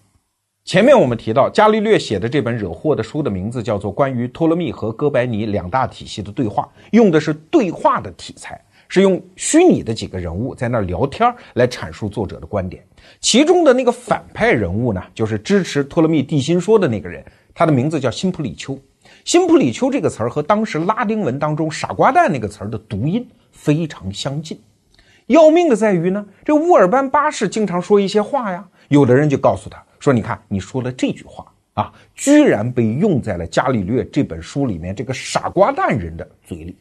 [0.64, 8.60] 前面我们提到，伽利略写的这本惹祸的书的名字叫做《关于托勒密和哥白尼两大体系的对话》，用的是对话的题材。
[8.88, 12.84] 是用虚拟的几个人物在那儿聊天来阐述作者的观点，
[13.20, 18.78] 其中的那个反派人物呢，就是支持托勒密地心说的那个人，他的名字叫辛普里丘。
[19.24, 24.60] 辛普里丘这个词儿和当时拉丁文当中“傻瓜蛋”那个词儿的读音非常相近。
[25.26, 36.76] 要命的在于呢，这乌尔班八世经常说一些话呀，有的人就告诉他说：“你看，你说的这句话啊，居然被用在了伽利略这本书里面这个傻瓜蛋人的嘴里。”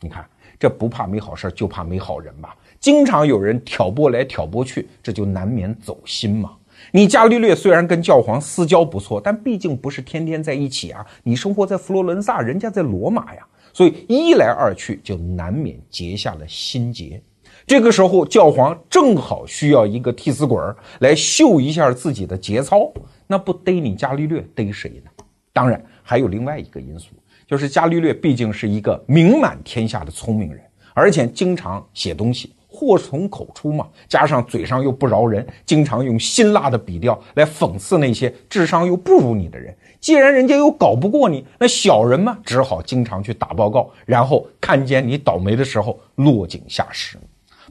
[0.00, 0.24] 你看。
[0.60, 2.54] 这不怕没好事就怕没好人吧？
[2.78, 6.52] 经常有人挑拨来挑拨去，这就难免走心嘛。
[6.92, 11.04] 你伽利略虽然跟教皇私交不错，但毕竟不是天天在一起啊。
[11.22, 17.22] 你生活在佛罗伦萨，人家在罗马呀，所以一来二去就难免结下了心结。
[17.66, 20.58] 这个时候，教皇正好需要一个替死鬼
[21.00, 22.92] 来秀一下自己的节操，
[23.26, 25.10] 那不逮你伽利略逮谁呢？
[25.52, 27.12] 当然还有另外一个因素。
[27.50, 30.62] 就是伽利略毕竟是一个名满天下的聪明人，
[30.94, 33.88] 而且经常写东西，祸从口出嘛。
[34.06, 39.76] 加上嘴上又不饶人，经常用辛辣的笔调来讽刺那些智商又不如你的人。
[39.98, 47.18] 既然人家又搞不过你，那小人嘛，只好经常去打报告，然后看见你倒霉的时候落井下石。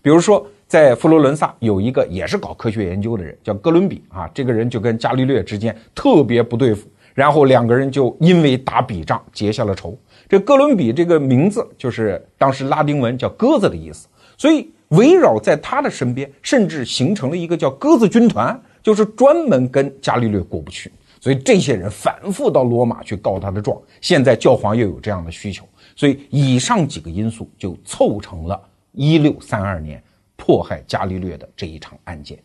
[0.02, 6.90] 比如说，在佛罗伦萨有一个也是搞科学研究的人，叫哥伦比啊，这个人就跟伽利略之间特别不对付。
[7.14, 9.98] 然后两个人就因为打笔仗结下了仇。
[10.28, 20.92] 这哥伦比这个名字就是当时拉丁文叫鸽子的意思，所以围绕在他的身边，甚至形成了一个叫鸽子军团，就是专门跟伽利略过不去。
[21.20, 23.78] 所以这些人反复到罗马去告他的状。
[24.00, 28.62] 现在教皇又有这样的需求，所以以上几个因素就凑成了
[28.94, 30.02] 一六三二年
[30.38, 32.38] 迫害伽利略的这一场案件。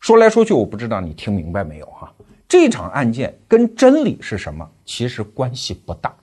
[0.00, 2.12] 说来说去，我不知道你听明白没有哈？
[2.48, 4.68] 这场案件跟真理是什么？
[4.84, 6.14] 其实关系不大，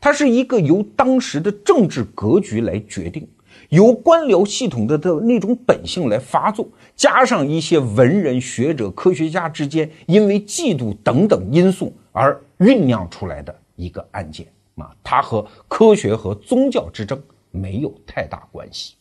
[0.00, 3.28] 它是一个由当时的政治格局来决定，
[3.68, 18.94] 由官僚系统的的那种本性来发作，加上一些文人学者、科学家之间因为嫉妒等等因素而酝酿出来的一个案件啊，它和科学和宗教之争没有太大关系。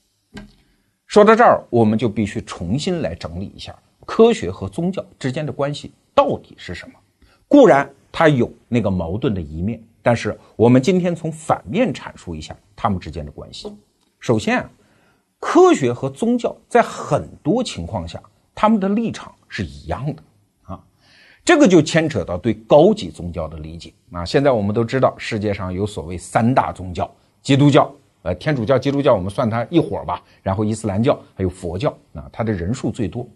[1.06, 6.95] 说到这儿，我们就必须重新来整理一下科学和宗教之间的关系到底是什么。
[7.47, 13.75] 固然它有那个矛盾的一面，但是我们今天从反面阐述一下他们之间的关系。
[14.19, 14.69] 首先啊，
[15.39, 18.21] 科学和宗教在很多情况下，
[18.53, 20.23] 他们的立场是一样的
[20.63, 20.79] 啊。
[21.43, 24.23] 这个就牵扯到对高级宗教的理解啊！
[24.23, 27.09] 现在我们都知道，世界上有所谓三大宗教：
[27.41, 30.23] 基督教、呃天主教、基督教，我们算它一伙儿吧。
[30.43, 33.27] 然后伊斯兰教还有佛教啊，它的人数最多。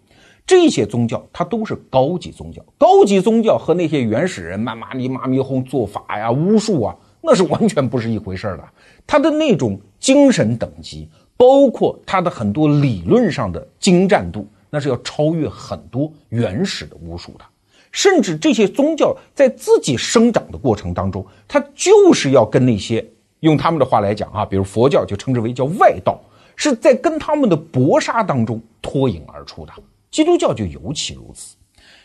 [0.46, 2.64] 这些宗教它都是高级宗教。
[2.78, 8.64] 高级宗教和那些原始人妈妈咪妈咪哄做法呀、巫术啊，那是完全不是一回事儿的。
[9.06, 17.44] 它的那种精神等级，包括它的很多理论上的精湛度，那是要超越很多原始的巫术的。
[17.90, 23.04] 甚至这些宗教在自己生长的过程当中，它就是要跟那些
[23.40, 26.20] 用他们的话来讲啊，比如佛教就称之为叫外道，
[26.54, 29.72] 是在跟他们的搏杀当中脱颖而出的。
[30.10, 31.56] 基督教就尤其如此。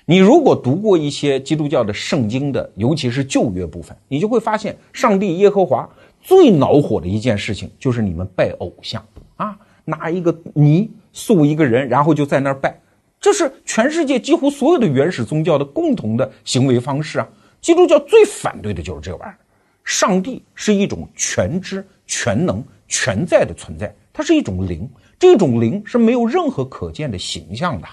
[0.06, 5.88] 你如果读过一些基督教的圣经的，尤其是旧约部分，你就会发现，上帝耶和华
[6.22, 12.78] 最恼火的一件事情就是你们拜偶像啊，拿一个泥塑一个人，然后就在那儿拜。
[13.20, 17.30] 这是全世界几乎所有的原始宗教的共同的行为方式啊！
[17.62, 19.38] 基督教最反对的就是这玩意儿。
[19.84, 24.90] 上帝是一种全知、全能、全在的存在，它是一种灵，
[25.22, 27.88] 这种灵是没有任何可见的形象的。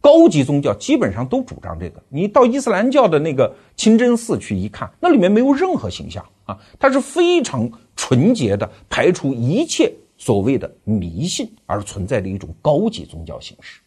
[0.00, 2.02] 高级宗教基本上都主张这个。
[2.08, 13.82] 你到伊斯兰教的那个清真寺去一看，那里面没有任何形象啊，它是非常纯洁的，排除一切所谓的迷信而存在的一种高级宗教形式。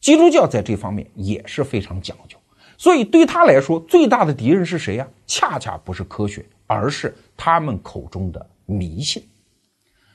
[0.00, 2.36] 基督教在这方面也是非常讲究，
[2.76, 5.06] 所以对他来说，最大的敌人是谁呀？
[5.28, 9.22] 恰恰不是科学，而是他们口中的迷信。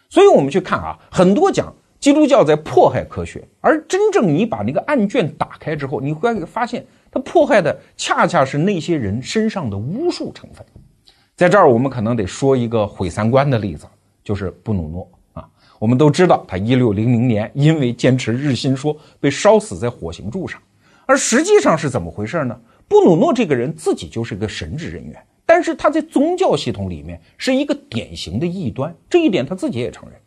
[0.09, 1.73] 所以我们去看啊，很多讲
[2.05, 10.63] 基督教在迫害科学，而真正你把那个案卷打开之后，你会发现，他迫害的恰恰是那些人身上的巫术成分。
[11.35, 13.87] 在这儿，我们可能得说一个毁三观的例子，
[14.23, 15.49] 就是布鲁诺啊。
[15.79, 20.61] 我们都知道，他一六零零年因为坚持日心说被烧死在火刑柱上，
[21.07, 22.55] 而实际上是怎么回事呢？
[22.87, 30.19] 布鲁诺这个人自己就是个神职人员，但是他在宗教系统里面是一个典型的异端，这一点他自己也承认。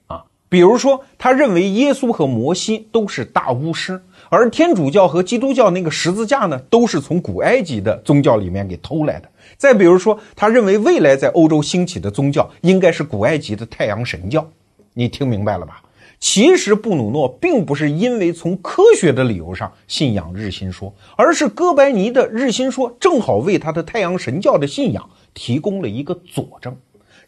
[0.48, 9.28] 比如说，他认为耶稣和摩西都是大巫师，而天主教和基督教那个十字架呢，都是从古埃及的宗教里面给偷来的。
[9.56, 14.48] 再比如说，他认为未来在欧洲兴起的宗教应该是古埃及的太阳神教。
[14.94, 15.82] 你听明白了吧？
[16.20, 26.74] 其实布鲁诺并不是因为从科学的理由上信仰日心说，而是哥白尼的日心说正好为他的太阳神教的信仰提供了一个佐证。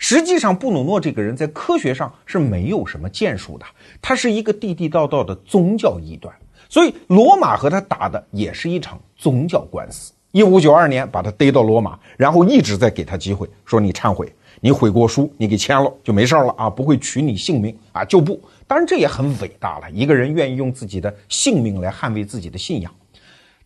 [0.03, 3.67] 实际上，布鲁诺这个人在科学上是没有什么建树的，
[4.01, 6.35] 他是一个地地道道的宗教异端。
[6.71, 10.11] 所以，罗马和他打的也是一场宗教官司。
[10.33, 14.33] 一五九二年把他逮到罗马，然后一直在给他机会，说你忏悔。
[14.63, 18.41] 你悔过书，你给签了就没事了啊，不会取你性命啊，就不。
[18.67, 22.91] 当然这也很伟大了，一个人愿意用自己的性命来捍卫自己的信仰。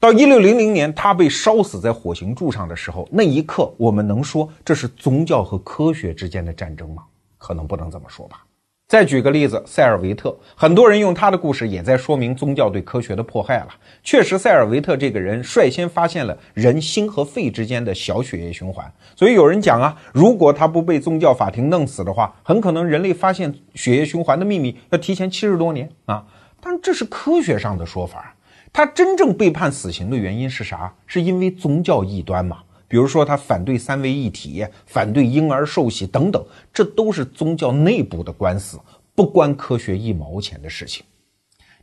[0.05, 7.05] 到一六零零年，他被烧死在火刑柱上的时候，那一刻，我们能说这是宗教和科学之间的战争吗？
[7.39, 8.45] 可能不能这么说吧。
[8.87, 13.69] 再举个例子，塞尔维特，很多人用他的故事也在说明宗教对科学的迫害了。
[14.03, 18.85] 确实，塞尔维特这个人率先发现了人心和肺之间的小血液循环，
[19.17, 26.27] 所以有人讲啊，如果他不被宗教法庭弄死的话，很可能人类发现血液循环的秘密要提前七十多年啊。
[26.61, 28.34] 但这是科学上的说法，
[28.75, 30.93] 他真正被判死刑的原因是啥？
[31.07, 32.59] 是因为宗教异端嘛？
[32.89, 38.77] 比如说，他反对三位一体，反对婴儿受洗等等，这都是宗教内部的官司，
[39.15, 41.05] 不关科学一毛钱的事情。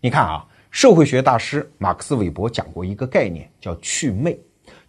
[0.01, 4.37] 你看啊，社会学大师马克思韦伯讲过一个概念，叫祛魅，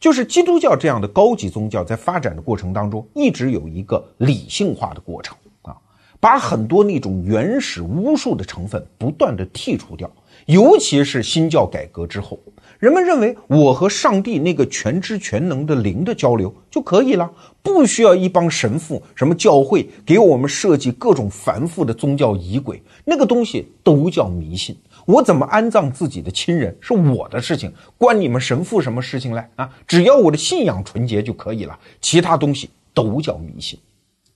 [0.00, 5.76] 就是基督教这样的高级宗教在发展的过程当中，一直有一个理性化的过程啊，
[6.18, 10.10] 把很多那种原始巫术的成分不断的剔除掉，
[10.46, 12.38] 尤其是新教改革之后。
[12.78, 17.30] 人们认为，我和上帝那个全知全能的灵的交流就可以了，
[17.62, 24.76] 不需要一帮神父、什么教会给我们设计各种繁复的宗教仪轨，那个东西都叫迷信。
[25.06, 29.70] 我怎么安葬自己的亲人是我的事情，关你们神父什么事情来啊？
[29.86, 33.78] 只要我的信仰纯洁就可以了，其他东西都叫迷信。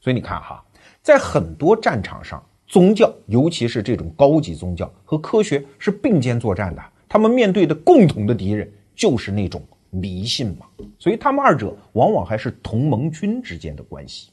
[0.00, 0.62] 所以你看哈，
[1.02, 6.82] 在很多战场上，宗教，尤其是这种高级宗教和科学是并肩作战的。
[7.08, 10.66] 他们面对的共同的敌人就是那种迷信嘛，
[10.98, 14.30] 所以他们二者往往还是同盟军之间的关系，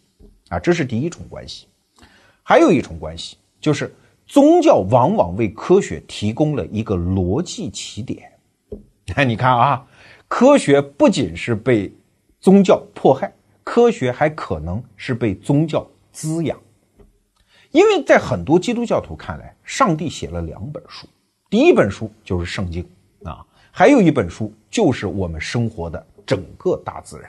[0.49, 1.67] 啊，这是第一重关系。
[2.41, 3.93] 还有一重关系就是
[4.25, 8.31] 宗教往往为科学提供了一个逻辑起点。
[9.15, 9.85] 哎，你看啊，
[10.27, 11.93] 科学不仅是被
[12.39, 13.31] 宗教迫害，
[13.63, 16.59] 科学还可能是被宗教滋养。
[17.73, 21.07] 因为在很多基督教徒看来，上帝写了两本书，
[21.49, 22.87] 第一本书就是圣经
[23.23, 27.27] 啊，还有一本书就是我们生活的整个大自然。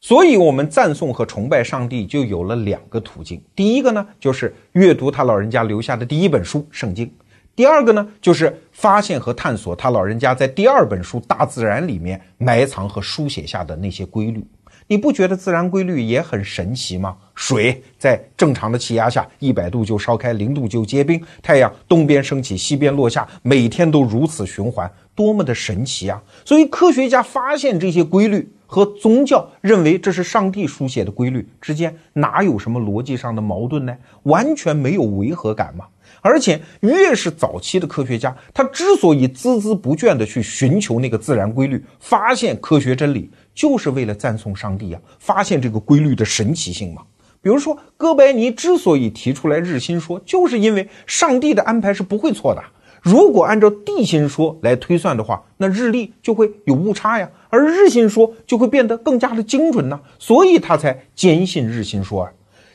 [0.00, 3.42] 所以，我们赞颂和崇拜上帝就有了两个途径。
[3.54, 7.06] 第一个呢，就是阅读他老人家留下的第一本书《圣经》；
[7.54, 14.42] 第二个呢，就是发现和探索他老人家在第二本书《大自然》里面埋藏和书写下的那些规律。
[14.86, 17.16] 你不觉得自然规律也很神奇吗？
[17.34, 26.22] 水在正常的气压下，一百度就烧开，零度就结冰；太阳东边升起，西边落下，每天都如此循环，多么的神奇啊！
[26.44, 28.50] 所以科学家发现这些规律。
[28.66, 33.96] 和宗教认为这是上帝书写的规律之间哪有什么逻辑上的矛盾呢？
[34.24, 35.84] 完全没有违和感嘛！
[36.20, 47.02] 而且越是早期的科学家，他之所以孜孜不倦地去寻求那个自然规律，发现科学真理，就是为了赞颂上帝呀，发现这个规律的神奇性嘛。
[47.44, 52.64] 比如说，哥白尼之所以提出来日心说，就是因为上帝的安排是不会错的。
[53.02, 62.32] 如果按照地心说来推算的话，那日历就会有误差呀，而日心说就会变得更加的精准呢，所以他才坚信日心说啊。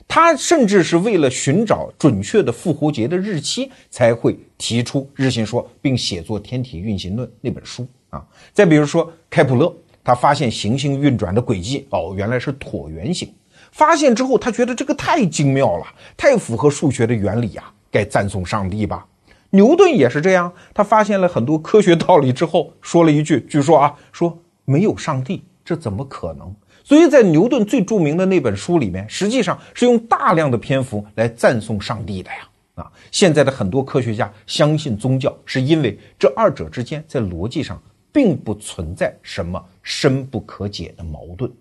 [0.08, 8.24] 他甚至是为了寻找准确的复活节的日期，才会提出日心说，并写作《天体运行论》那本书啊。
[8.54, 13.28] 再比如说开普勒，他发现行星运转的轨迹哦，原来是椭圆形。
[13.72, 15.86] 发现之后，他觉得这个太精妙了，
[16.18, 19.06] 太符合数学的原理呀，该赞颂上帝吧。
[19.52, 26.54] 牛顿也是这样，他发现了很多科学道理之后，说了一句：“据说啊，说没有上帝，这怎么可能？”
[26.84, 32.38] 所以在牛顿最著名的那本书里面，实际上是用大量的篇幅来赞颂上帝的呀。
[32.76, 41.52] 啊，现在的很多科学家相信宗教，是因为这二者之间在逻辑上并不存在什么深不可解的矛盾。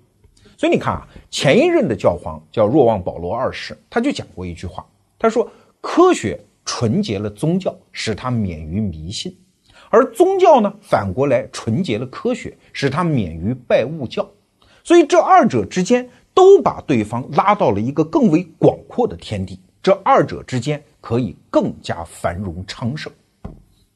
[0.59, 4.84] 所以你看啊，前一任的教皇叫若望保罗二世，他就讲过一句话，
[5.18, 5.50] 他说
[5.80, 6.38] ：“科学。”
[6.70, 9.32] 纯洁了宗教，使他免于迷信；
[9.88, 14.30] 而宗教呢，反过来纯洁了科学，使他免于拜物教。
[14.84, 23.11] 所以这二者之间都把对方拉到了一个更为广阔的天地，这二者之间可以更加繁荣昌盛。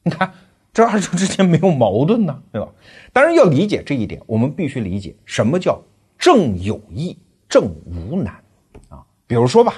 [0.01, 0.33] 你看，
[0.73, 2.67] 这二者之间没有矛盾呢，对吧？
[3.13, 5.79] 当然要理解这一点，我们必须理解什么叫
[6.23, 7.17] 正有易，
[7.49, 8.33] 正无难
[8.87, 9.03] 啊。
[9.27, 9.73] 比如说吧，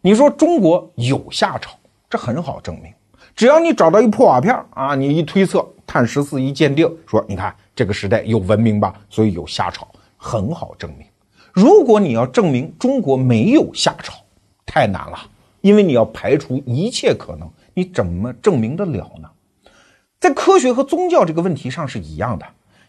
[0.00, 1.70] 你说中国有夏朝。
[2.10, 2.92] 这很好证明，
[3.36, 9.86] 只要你找到一破瓦片啊，你一推测，碳十四一鉴定，说你看这个时代有文明吧，所以有夏朝，
[10.16, 11.06] 很好证明。
[11.52, 14.14] 如果你要证明中国没有夏朝，
[14.66, 15.16] 太难了，
[15.60, 19.30] 因为你要排除一切可能，你怎么证明得了呢？
[20.18, 22.44] 在科学和宗教这个问题上是一样的，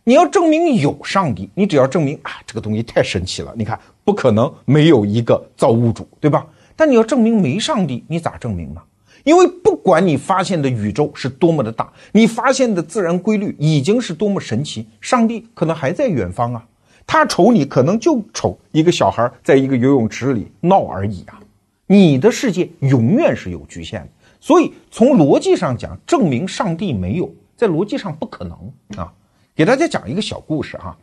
[0.07, 6.45] 你要证明有上帝，你只要证明啊这个东西太神奇了，你看不可能没有一个造物主，对吧？
[6.75, 8.81] 但你要证明没上帝，你咋证明呢？
[9.23, 16.63] 因为不管你发现的宇宙是多么的大，你发现的自然规律已经是多么神奇，上帝可能还在远方啊。
[17.07, 21.39] 他瞅你，可能就瞅一个小孩在一个游泳池里闹而已啊。
[21.87, 28.55] 你的世界永远是有局限的，所以从逻辑上讲，证明上帝没有，在逻辑上不可能
[28.97, 29.11] 啊。
[29.55, 30.95] 给大家讲一个小故事哈。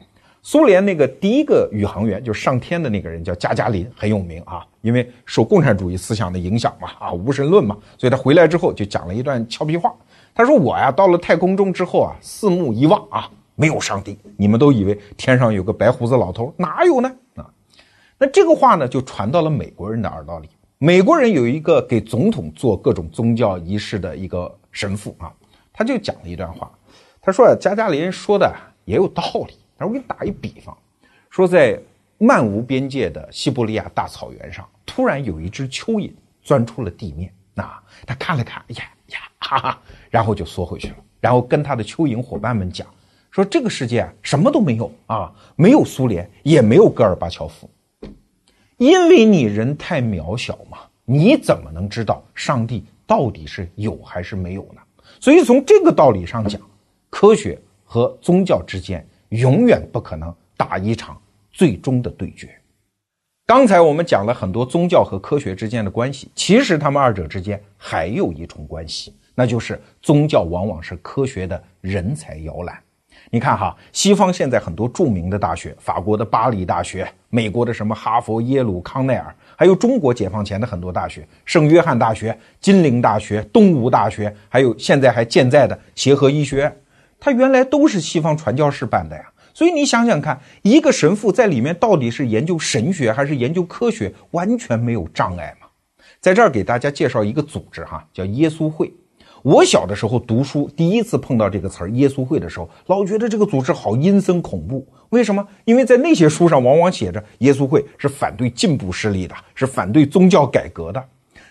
[0.42, 9.94] 苏联那个第一个宇航员，就是上天的那个人，叫加加林，很有名啊，因为受共产主义思想的影响嘛，啊，无神论嘛，所以他回来之后就讲了一段俏皮话。
[10.34, 17.10] 他说：“我呀，到了太空中之后啊，四目一望啊，没有上帝，你们都以为天上有个白胡子老头，哪有呢？
[17.36, 17.48] 啊，
[18.18, 20.50] 那这个话呢，就传到了美国人的耳朵里。
[20.76, 25.32] 美国人有一个给总统做各种宗教仪式的一个神父啊，
[25.72, 26.70] 他就讲了一段话，
[27.22, 28.54] 他说啊：加加林说的
[28.84, 30.76] 也有道理。”我给你打一比方，
[31.30, 31.80] 说在
[32.18, 36.12] 漫无边界的西伯利亚大草原上，突然有一只蚯蚓
[36.42, 37.32] 钻出了地面。
[37.56, 40.96] 啊，他看了看，呀呀，哈哈，然后就缩回去了。
[41.20, 42.86] 然后跟他的蚯蚓伙伴们讲，
[43.30, 47.68] 说这个世界啊，什么都没有啊，没有苏联，也没有戈尔巴乔夫，
[48.78, 54.80] 因为你人太渺小嘛，你怎么能知道上帝到底是有还是没有呢？
[55.20, 56.58] 所以从这个道理上讲，
[57.12, 59.06] 科学和宗教之间。
[59.32, 61.18] 永远不可能打一场
[61.50, 62.54] 最终的对决。
[63.46, 72.78] 刚才我们讲了很多宗教和科学之间的关系，其实他们二者之间还有一重关系，那就是宗教往往是科学的人才摇篮。
[73.30, 86.76] 你看哈，西方现在很多著名的大学，法国的巴黎大学，美国的什么哈佛、耶鲁、康奈尔，还有中国解放前的很多大学，圣约翰大学、金陵大学、东吴大学，还有现在还健在的协和医学院，
[87.24, 89.22] 它原来都是西方传教士办的呀。
[89.54, 95.68] 所以你想想看，一个神父在里面到底是研究神学还是研究科学，完全没有障碍嘛。
[96.20, 98.92] 在这儿给大家介绍一个组织哈，叫耶稣会。
[99.42, 104.84] 我小的时候读书，第一次碰到这个词儿“耶稣会”的时候，老觉得这个组织好阴森恐怖。
[105.10, 105.46] 为什么？
[105.64, 111.04] 因为在那些书上往往写着耶稣会是反对进步势力的，是反对宗教改革的。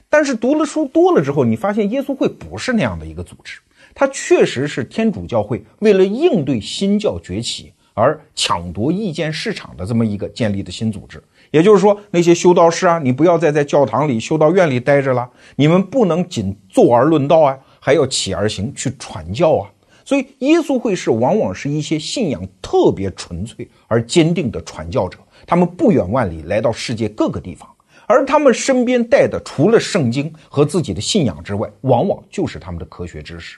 [0.10, 3.60] 但是读了书多了之后，你发现耶稣会不是那样的一个组织，
[3.94, 11.22] 它确实是天主教会为了应对新教崛起而抢夺意见市场的这么一个建立的新组织。
[11.52, 17.58] 也就是说，那些修道士啊，你不要再在教堂里、修道院里待着了，你们不能仅坐而论道啊。
[17.84, 19.68] 还要起而行去传教啊，
[20.06, 25.18] 所以耶稣会士往往是一些信仰特别纯粹而坚定的传教者，
[25.48, 27.68] 他们不远万里来到世界各个地方，
[28.06, 33.58] 而他们身边带的除了圣经和自己的信仰之外，往往就是他们的科学知识。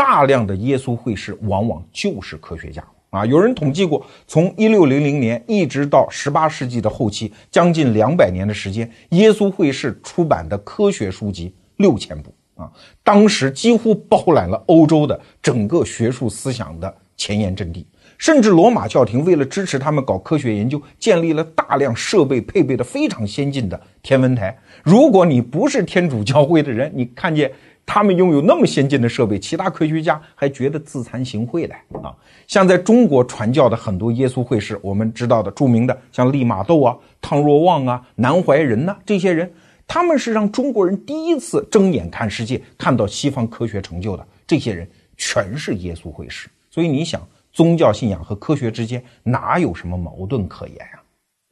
[0.00, 3.26] 大量的耶稣会士往往就是科学家啊！
[3.26, 12.34] 有人统计过，从一六零零年一直到十八世纪的后期，将近两百年的时间，耶稣会士出版的科学书籍六千部。
[12.54, 12.70] 啊，
[13.04, 17.86] 当时几乎包揽了欧洲的整个学术思想的前沿阵地，
[18.16, 24.58] 甚至罗马教廷为了支持他们搞科学研究，建立了大量设备配备的非常先进的天文台。
[24.82, 27.50] 如果你不是天主教会的人，你看见
[27.92, 32.14] 他们拥有那么先进的设备，其他科学家还觉得自惭形秽嘞啊！
[32.46, 39.52] 像在中国传教的很多耶稣会士，我们知道的著名的，像利玛窦啊、汤若望啊、南怀仁呐，这些人。
[39.88, 44.24] 他们是让中国人第一次睁眼看世界，看到西方科学成就的。
[44.46, 47.20] 这些人全是耶稣会士，所以你想，
[47.52, 51.02] 宗教信仰和科学之间哪有什么矛盾可言啊？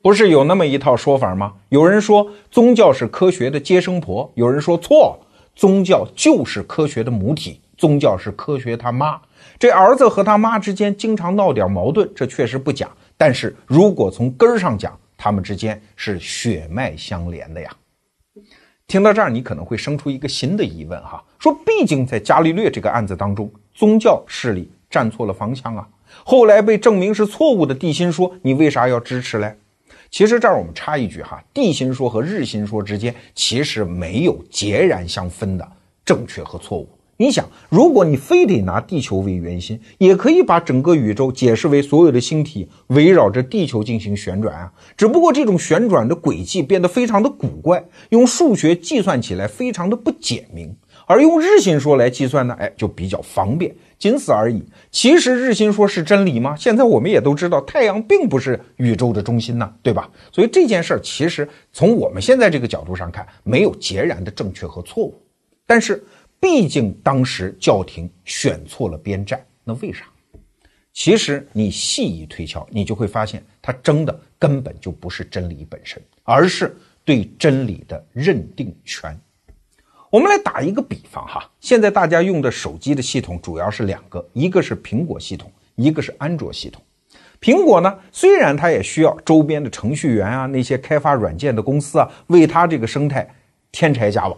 [0.05, 1.55] 不是有那么一套说法吗？
[1.70, 5.18] 有人说宗教是科学的接生婆，有人说错，
[5.59, 9.20] 宗教就是科学的母体，宗教是科学他妈。
[9.59, 12.88] 这儿子和他妈之间经常闹点矛盾，这确实不假。
[13.16, 17.68] 但是如果从根儿上讲，他们之间是血脉相连的呀。
[18.86, 25.88] 听到这儿，你可能会生出一个新的疑问哈，说毕竟在伽利略这个案子当中，宗教势力站错了方向啊，
[26.22, 29.56] 后来被证明是错误的地心说，你为啥要支持嘞？
[30.11, 35.68] 其实这儿我们插一句哈，地心说和日心说之间其实没有截然相分的
[36.04, 36.88] 正确和错误。
[37.20, 44.72] 你想，如果你非得拿地球为圆心，也可以把整个宇宙解释为所有的星体围绕着地球进行旋转啊。
[44.96, 50.76] 只不过这种旋转的轨迹变得非常的古怪，用数学计算起来非常的不简明，
[51.09, 54.62] 而用日心说来计算呢，哎，就比较方便，仅此而已。
[54.92, 56.54] 其实日心说是真理吗？
[56.54, 60.09] 现在我们也都知道，太阳并不是宇宙的中心呢，对吧？
[60.30, 65.20] 所以这件事儿其实从我们现在这个角度上看，没有截然的正确和错误，
[65.66, 66.04] 但是。
[66.40, 70.04] 毕竟当时教廷选错了边站，那为啥？
[70.92, 79.20] 其实你细一推敲，你就会发现，他争的根本就不是真理本身，而是对真理的认定权。
[80.11, 86.82] 我们来打一个比方哈，现在大家用的手机的系统主要是两个，一个是苹果系统，一个是安卓系统。
[87.40, 93.28] 苹果呢，虽然它也需要周边的程序员啊，那些开发软件的公司啊，为它这个生态
[93.70, 94.36] 添柴加瓦，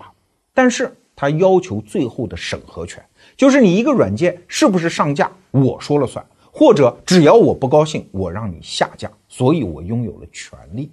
[0.55, 0.93] 但是。
[1.17, 3.05] 它要求最后的审核权，
[3.37, 10.91] 就是你一个软件是不是上架，我说了算，或者只要我不高兴，我让你下架，所以我拥有了权利。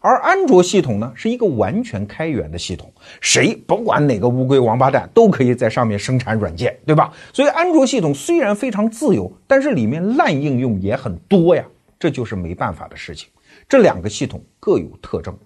[0.00, 7.12] 而安卓系统呢，是一个完全开源的系统，谁不管哪个乌龟王八蛋都可以在上面生产软件，对吧？
[7.32, 11.64] 所以安卓系统虽然非常自由，但是里面烂应用也很多呀，
[11.98, 13.28] 这就是没办法的事情。
[13.68, 15.36] 这两个系统各有特征，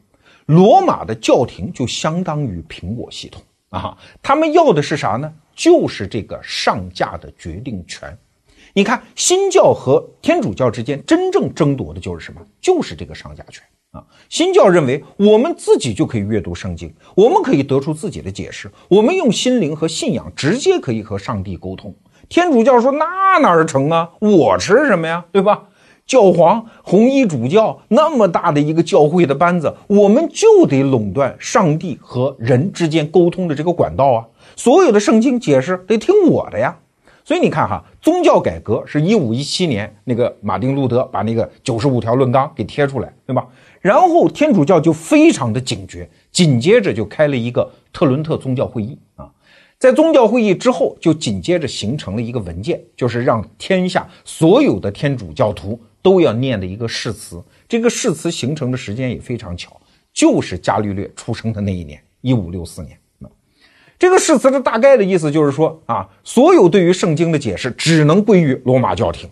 [0.46, 3.42] 罗马的教廷就相当于苹果系统。
[3.70, 5.32] 啊，他们要的是啥呢？
[5.52, 8.16] 就是这个上架的决定权。
[8.72, 12.40] 你看，新教和天主教之间真正争夺的就是什么？
[12.60, 13.64] 就是这个上架权
[13.94, 14.04] 啊！
[14.28, 21.94] 新教认为我们自己就可以阅读圣经，我们可以得出自己的解释，我们用心灵和信仰直接可以和上帝沟通。
[22.28, 24.10] 天主教说那哪儿成啊？
[24.18, 25.24] 我吃什么呀？
[25.30, 25.62] 对吧？
[26.06, 34.26] 教皇、红衣主教那么大的一个教会的班子，我们就得垄断上帝和人之间沟通的这个管道啊！
[34.56, 36.76] 所有的圣经解释得听我的呀！
[37.24, 43.46] 所以你看哈，宗教改革是一五一七年那个马丁路德把那个九十五条论纲给贴出来，对吧？
[43.84, 49.30] 然后天主教就非常的警觉，紧接着就开了一个特伦特宗教会议啊。
[49.78, 57.44] 在宗教会议之后，就紧接着形成了一个文件，就是让天下所有的天主教徒都要念的一个誓词。
[57.68, 59.78] 这个誓词形成的时间也非常巧，
[60.14, 62.98] 就是伽利略出生的那一年，一五六四年。
[63.98, 69.28] 这个誓词的大概的意思就是说啊，所有对于圣经的解释只能归于罗马教廷。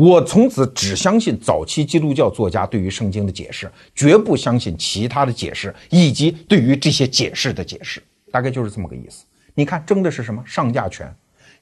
[0.00, 8.02] 我从此只相信早期基督教作家对于圣经的解释，绝不相信其他的解释以及对于这些解释的解释。
[8.32, 9.26] 大概就是这么个意思。
[9.54, 11.14] 你看，争的是什么上架权？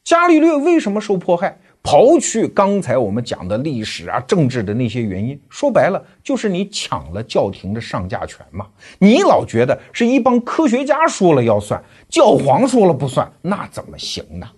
[0.05, 1.59] 伽利略为什么受迫害？
[1.83, 8.69] 刨去刚才我们讲的历史啊、政治的那些原因，说白了就是你抢了教廷的上架权嘛。
[9.01, 14.49] 你老觉得是一帮科学家说了要算，教皇说了不算，那怎么行呢？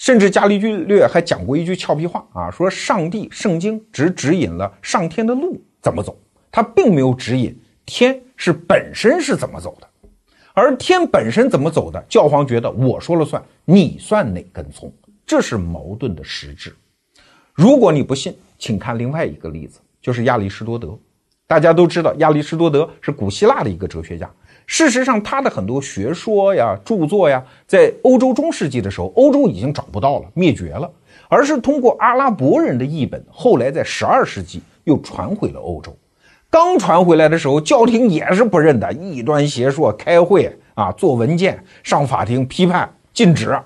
[0.00, 6.18] 甚至伽利略还讲过一句俏皮话啊，说上帝圣经只指引了上天的路怎么走，
[6.50, 9.86] 他并没有指引天是本身是怎么走的。
[10.54, 12.02] 而天本身怎么走的？
[12.08, 14.90] 教皇觉得我说了算，你算哪根葱？
[15.26, 16.74] 这是矛盾的实质。
[17.52, 20.98] 如果你不信，请看另外一个例子，就是亚里士多德。
[21.46, 24.30] 大家都知道，亚里士多德是古希腊的一个哲学家。
[24.72, 30.88] 事实上，他的很多学说呀、著作呀，在欧洲中世纪的时候，欧洲已经找不到了，灭绝了，
[31.28, 35.92] 而是通过阿拉伯人的译本，后来在十二世纪又传回了欧洲。
[36.48, 43.58] 刚传回来的时候，教廷也是不认的，异端邪说，开会啊，做文件，上法庭批判，禁止。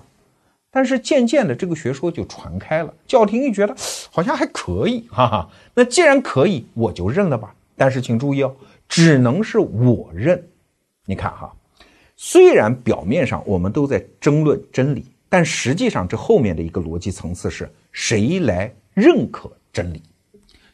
[0.70, 3.76] 但是渐渐的，这个学说就传开了，教廷一觉得
[4.10, 5.50] 好像还可以，哈哈。
[5.74, 7.54] 那既然可以，我就认了吧。
[7.76, 8.54] 但是请注意哦，
[8.88, 10.42] 只能是我认。
[11.06, 11.54] 你看哈，
[12.16, 20.02] 虽然表面上我们都在争论真理，但实际上这后面的一个逻辑层次是谁来认可真理？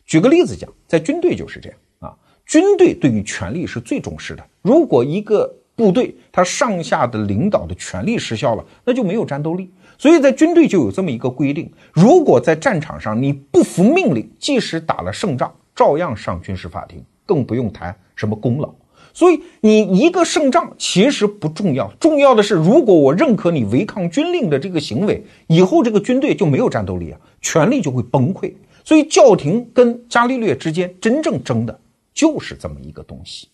[0.06, 2.16] 举个例子讲，在军队就是这样啊。
[2.46, 4.44] 军队对于权力是最重视的。
[4.62, 9.70] 如果一个部队他上下的领导的权力失效了，那就没有战斗力。
[9.98, 18.72] 所以在军队就有这么一个规定：如果在战场上你不服命令，即使打了胜仗，照样上军事法庭，更不用谈什么功劳。
[19.12, 28.52] 所以你一个胜仗其实不重要，重要的是，如果我认可你违抗军令的这个行为，以后这个军队就没有战斗力啊，权力就会崩溃。
[28.84, 31.80] 所以教廷跟伽利略之间真正争的。
[32.12, 33.48] 就是这么一个东西，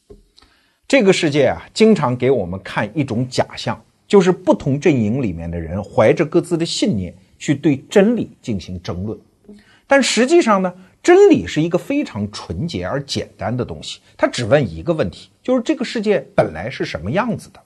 [0.89, 9.17] 这个世界啊，经常给我们看一种假象，就是不同阵营里面的人怀着各自的信念去对真理进行争论。
[9.87, 10.73] 但实际上呢，
[11.07, 17.63] 真理是一个非常纯洁而简单的东西，它只问一个问题，就是这个世界本来是什么样子的。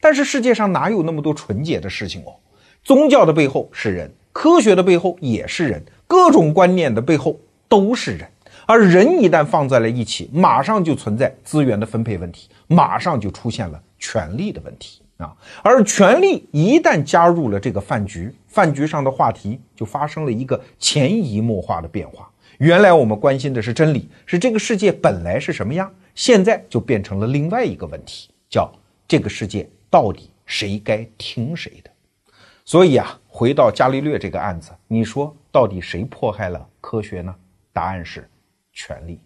[0.00, 2.34] 但是世界上哪有那么多纯洁的事情哦？
[2.82, 7.38] 宗教的背后是人，科学的背后也是人，各种观念的背后
[7.68, 8.28] 都是人。
[8.66, 15.32] 而人一旦放在了一起，马上就存在资源的分配问题，马上就出现了权力的问题啊！
[15.62, 22.28] 而权力一旦加入了这个饭局，饭局上的话题就发生了一个潜移默化的变化。
[22.60, 28.70] 原来我们关心的是真理，是这个世界本来是什么样，现在就变成了另外一个问题，叫
[29.08, 31.90] 这个世界到底谁该听谁的？
[32.66, 37.34] 所以啊，回到伽利略这个案子，你说到底谁迫害了科学呢？
[37.72, 38.28] 答案是。
[38.74, 39.18] 权利。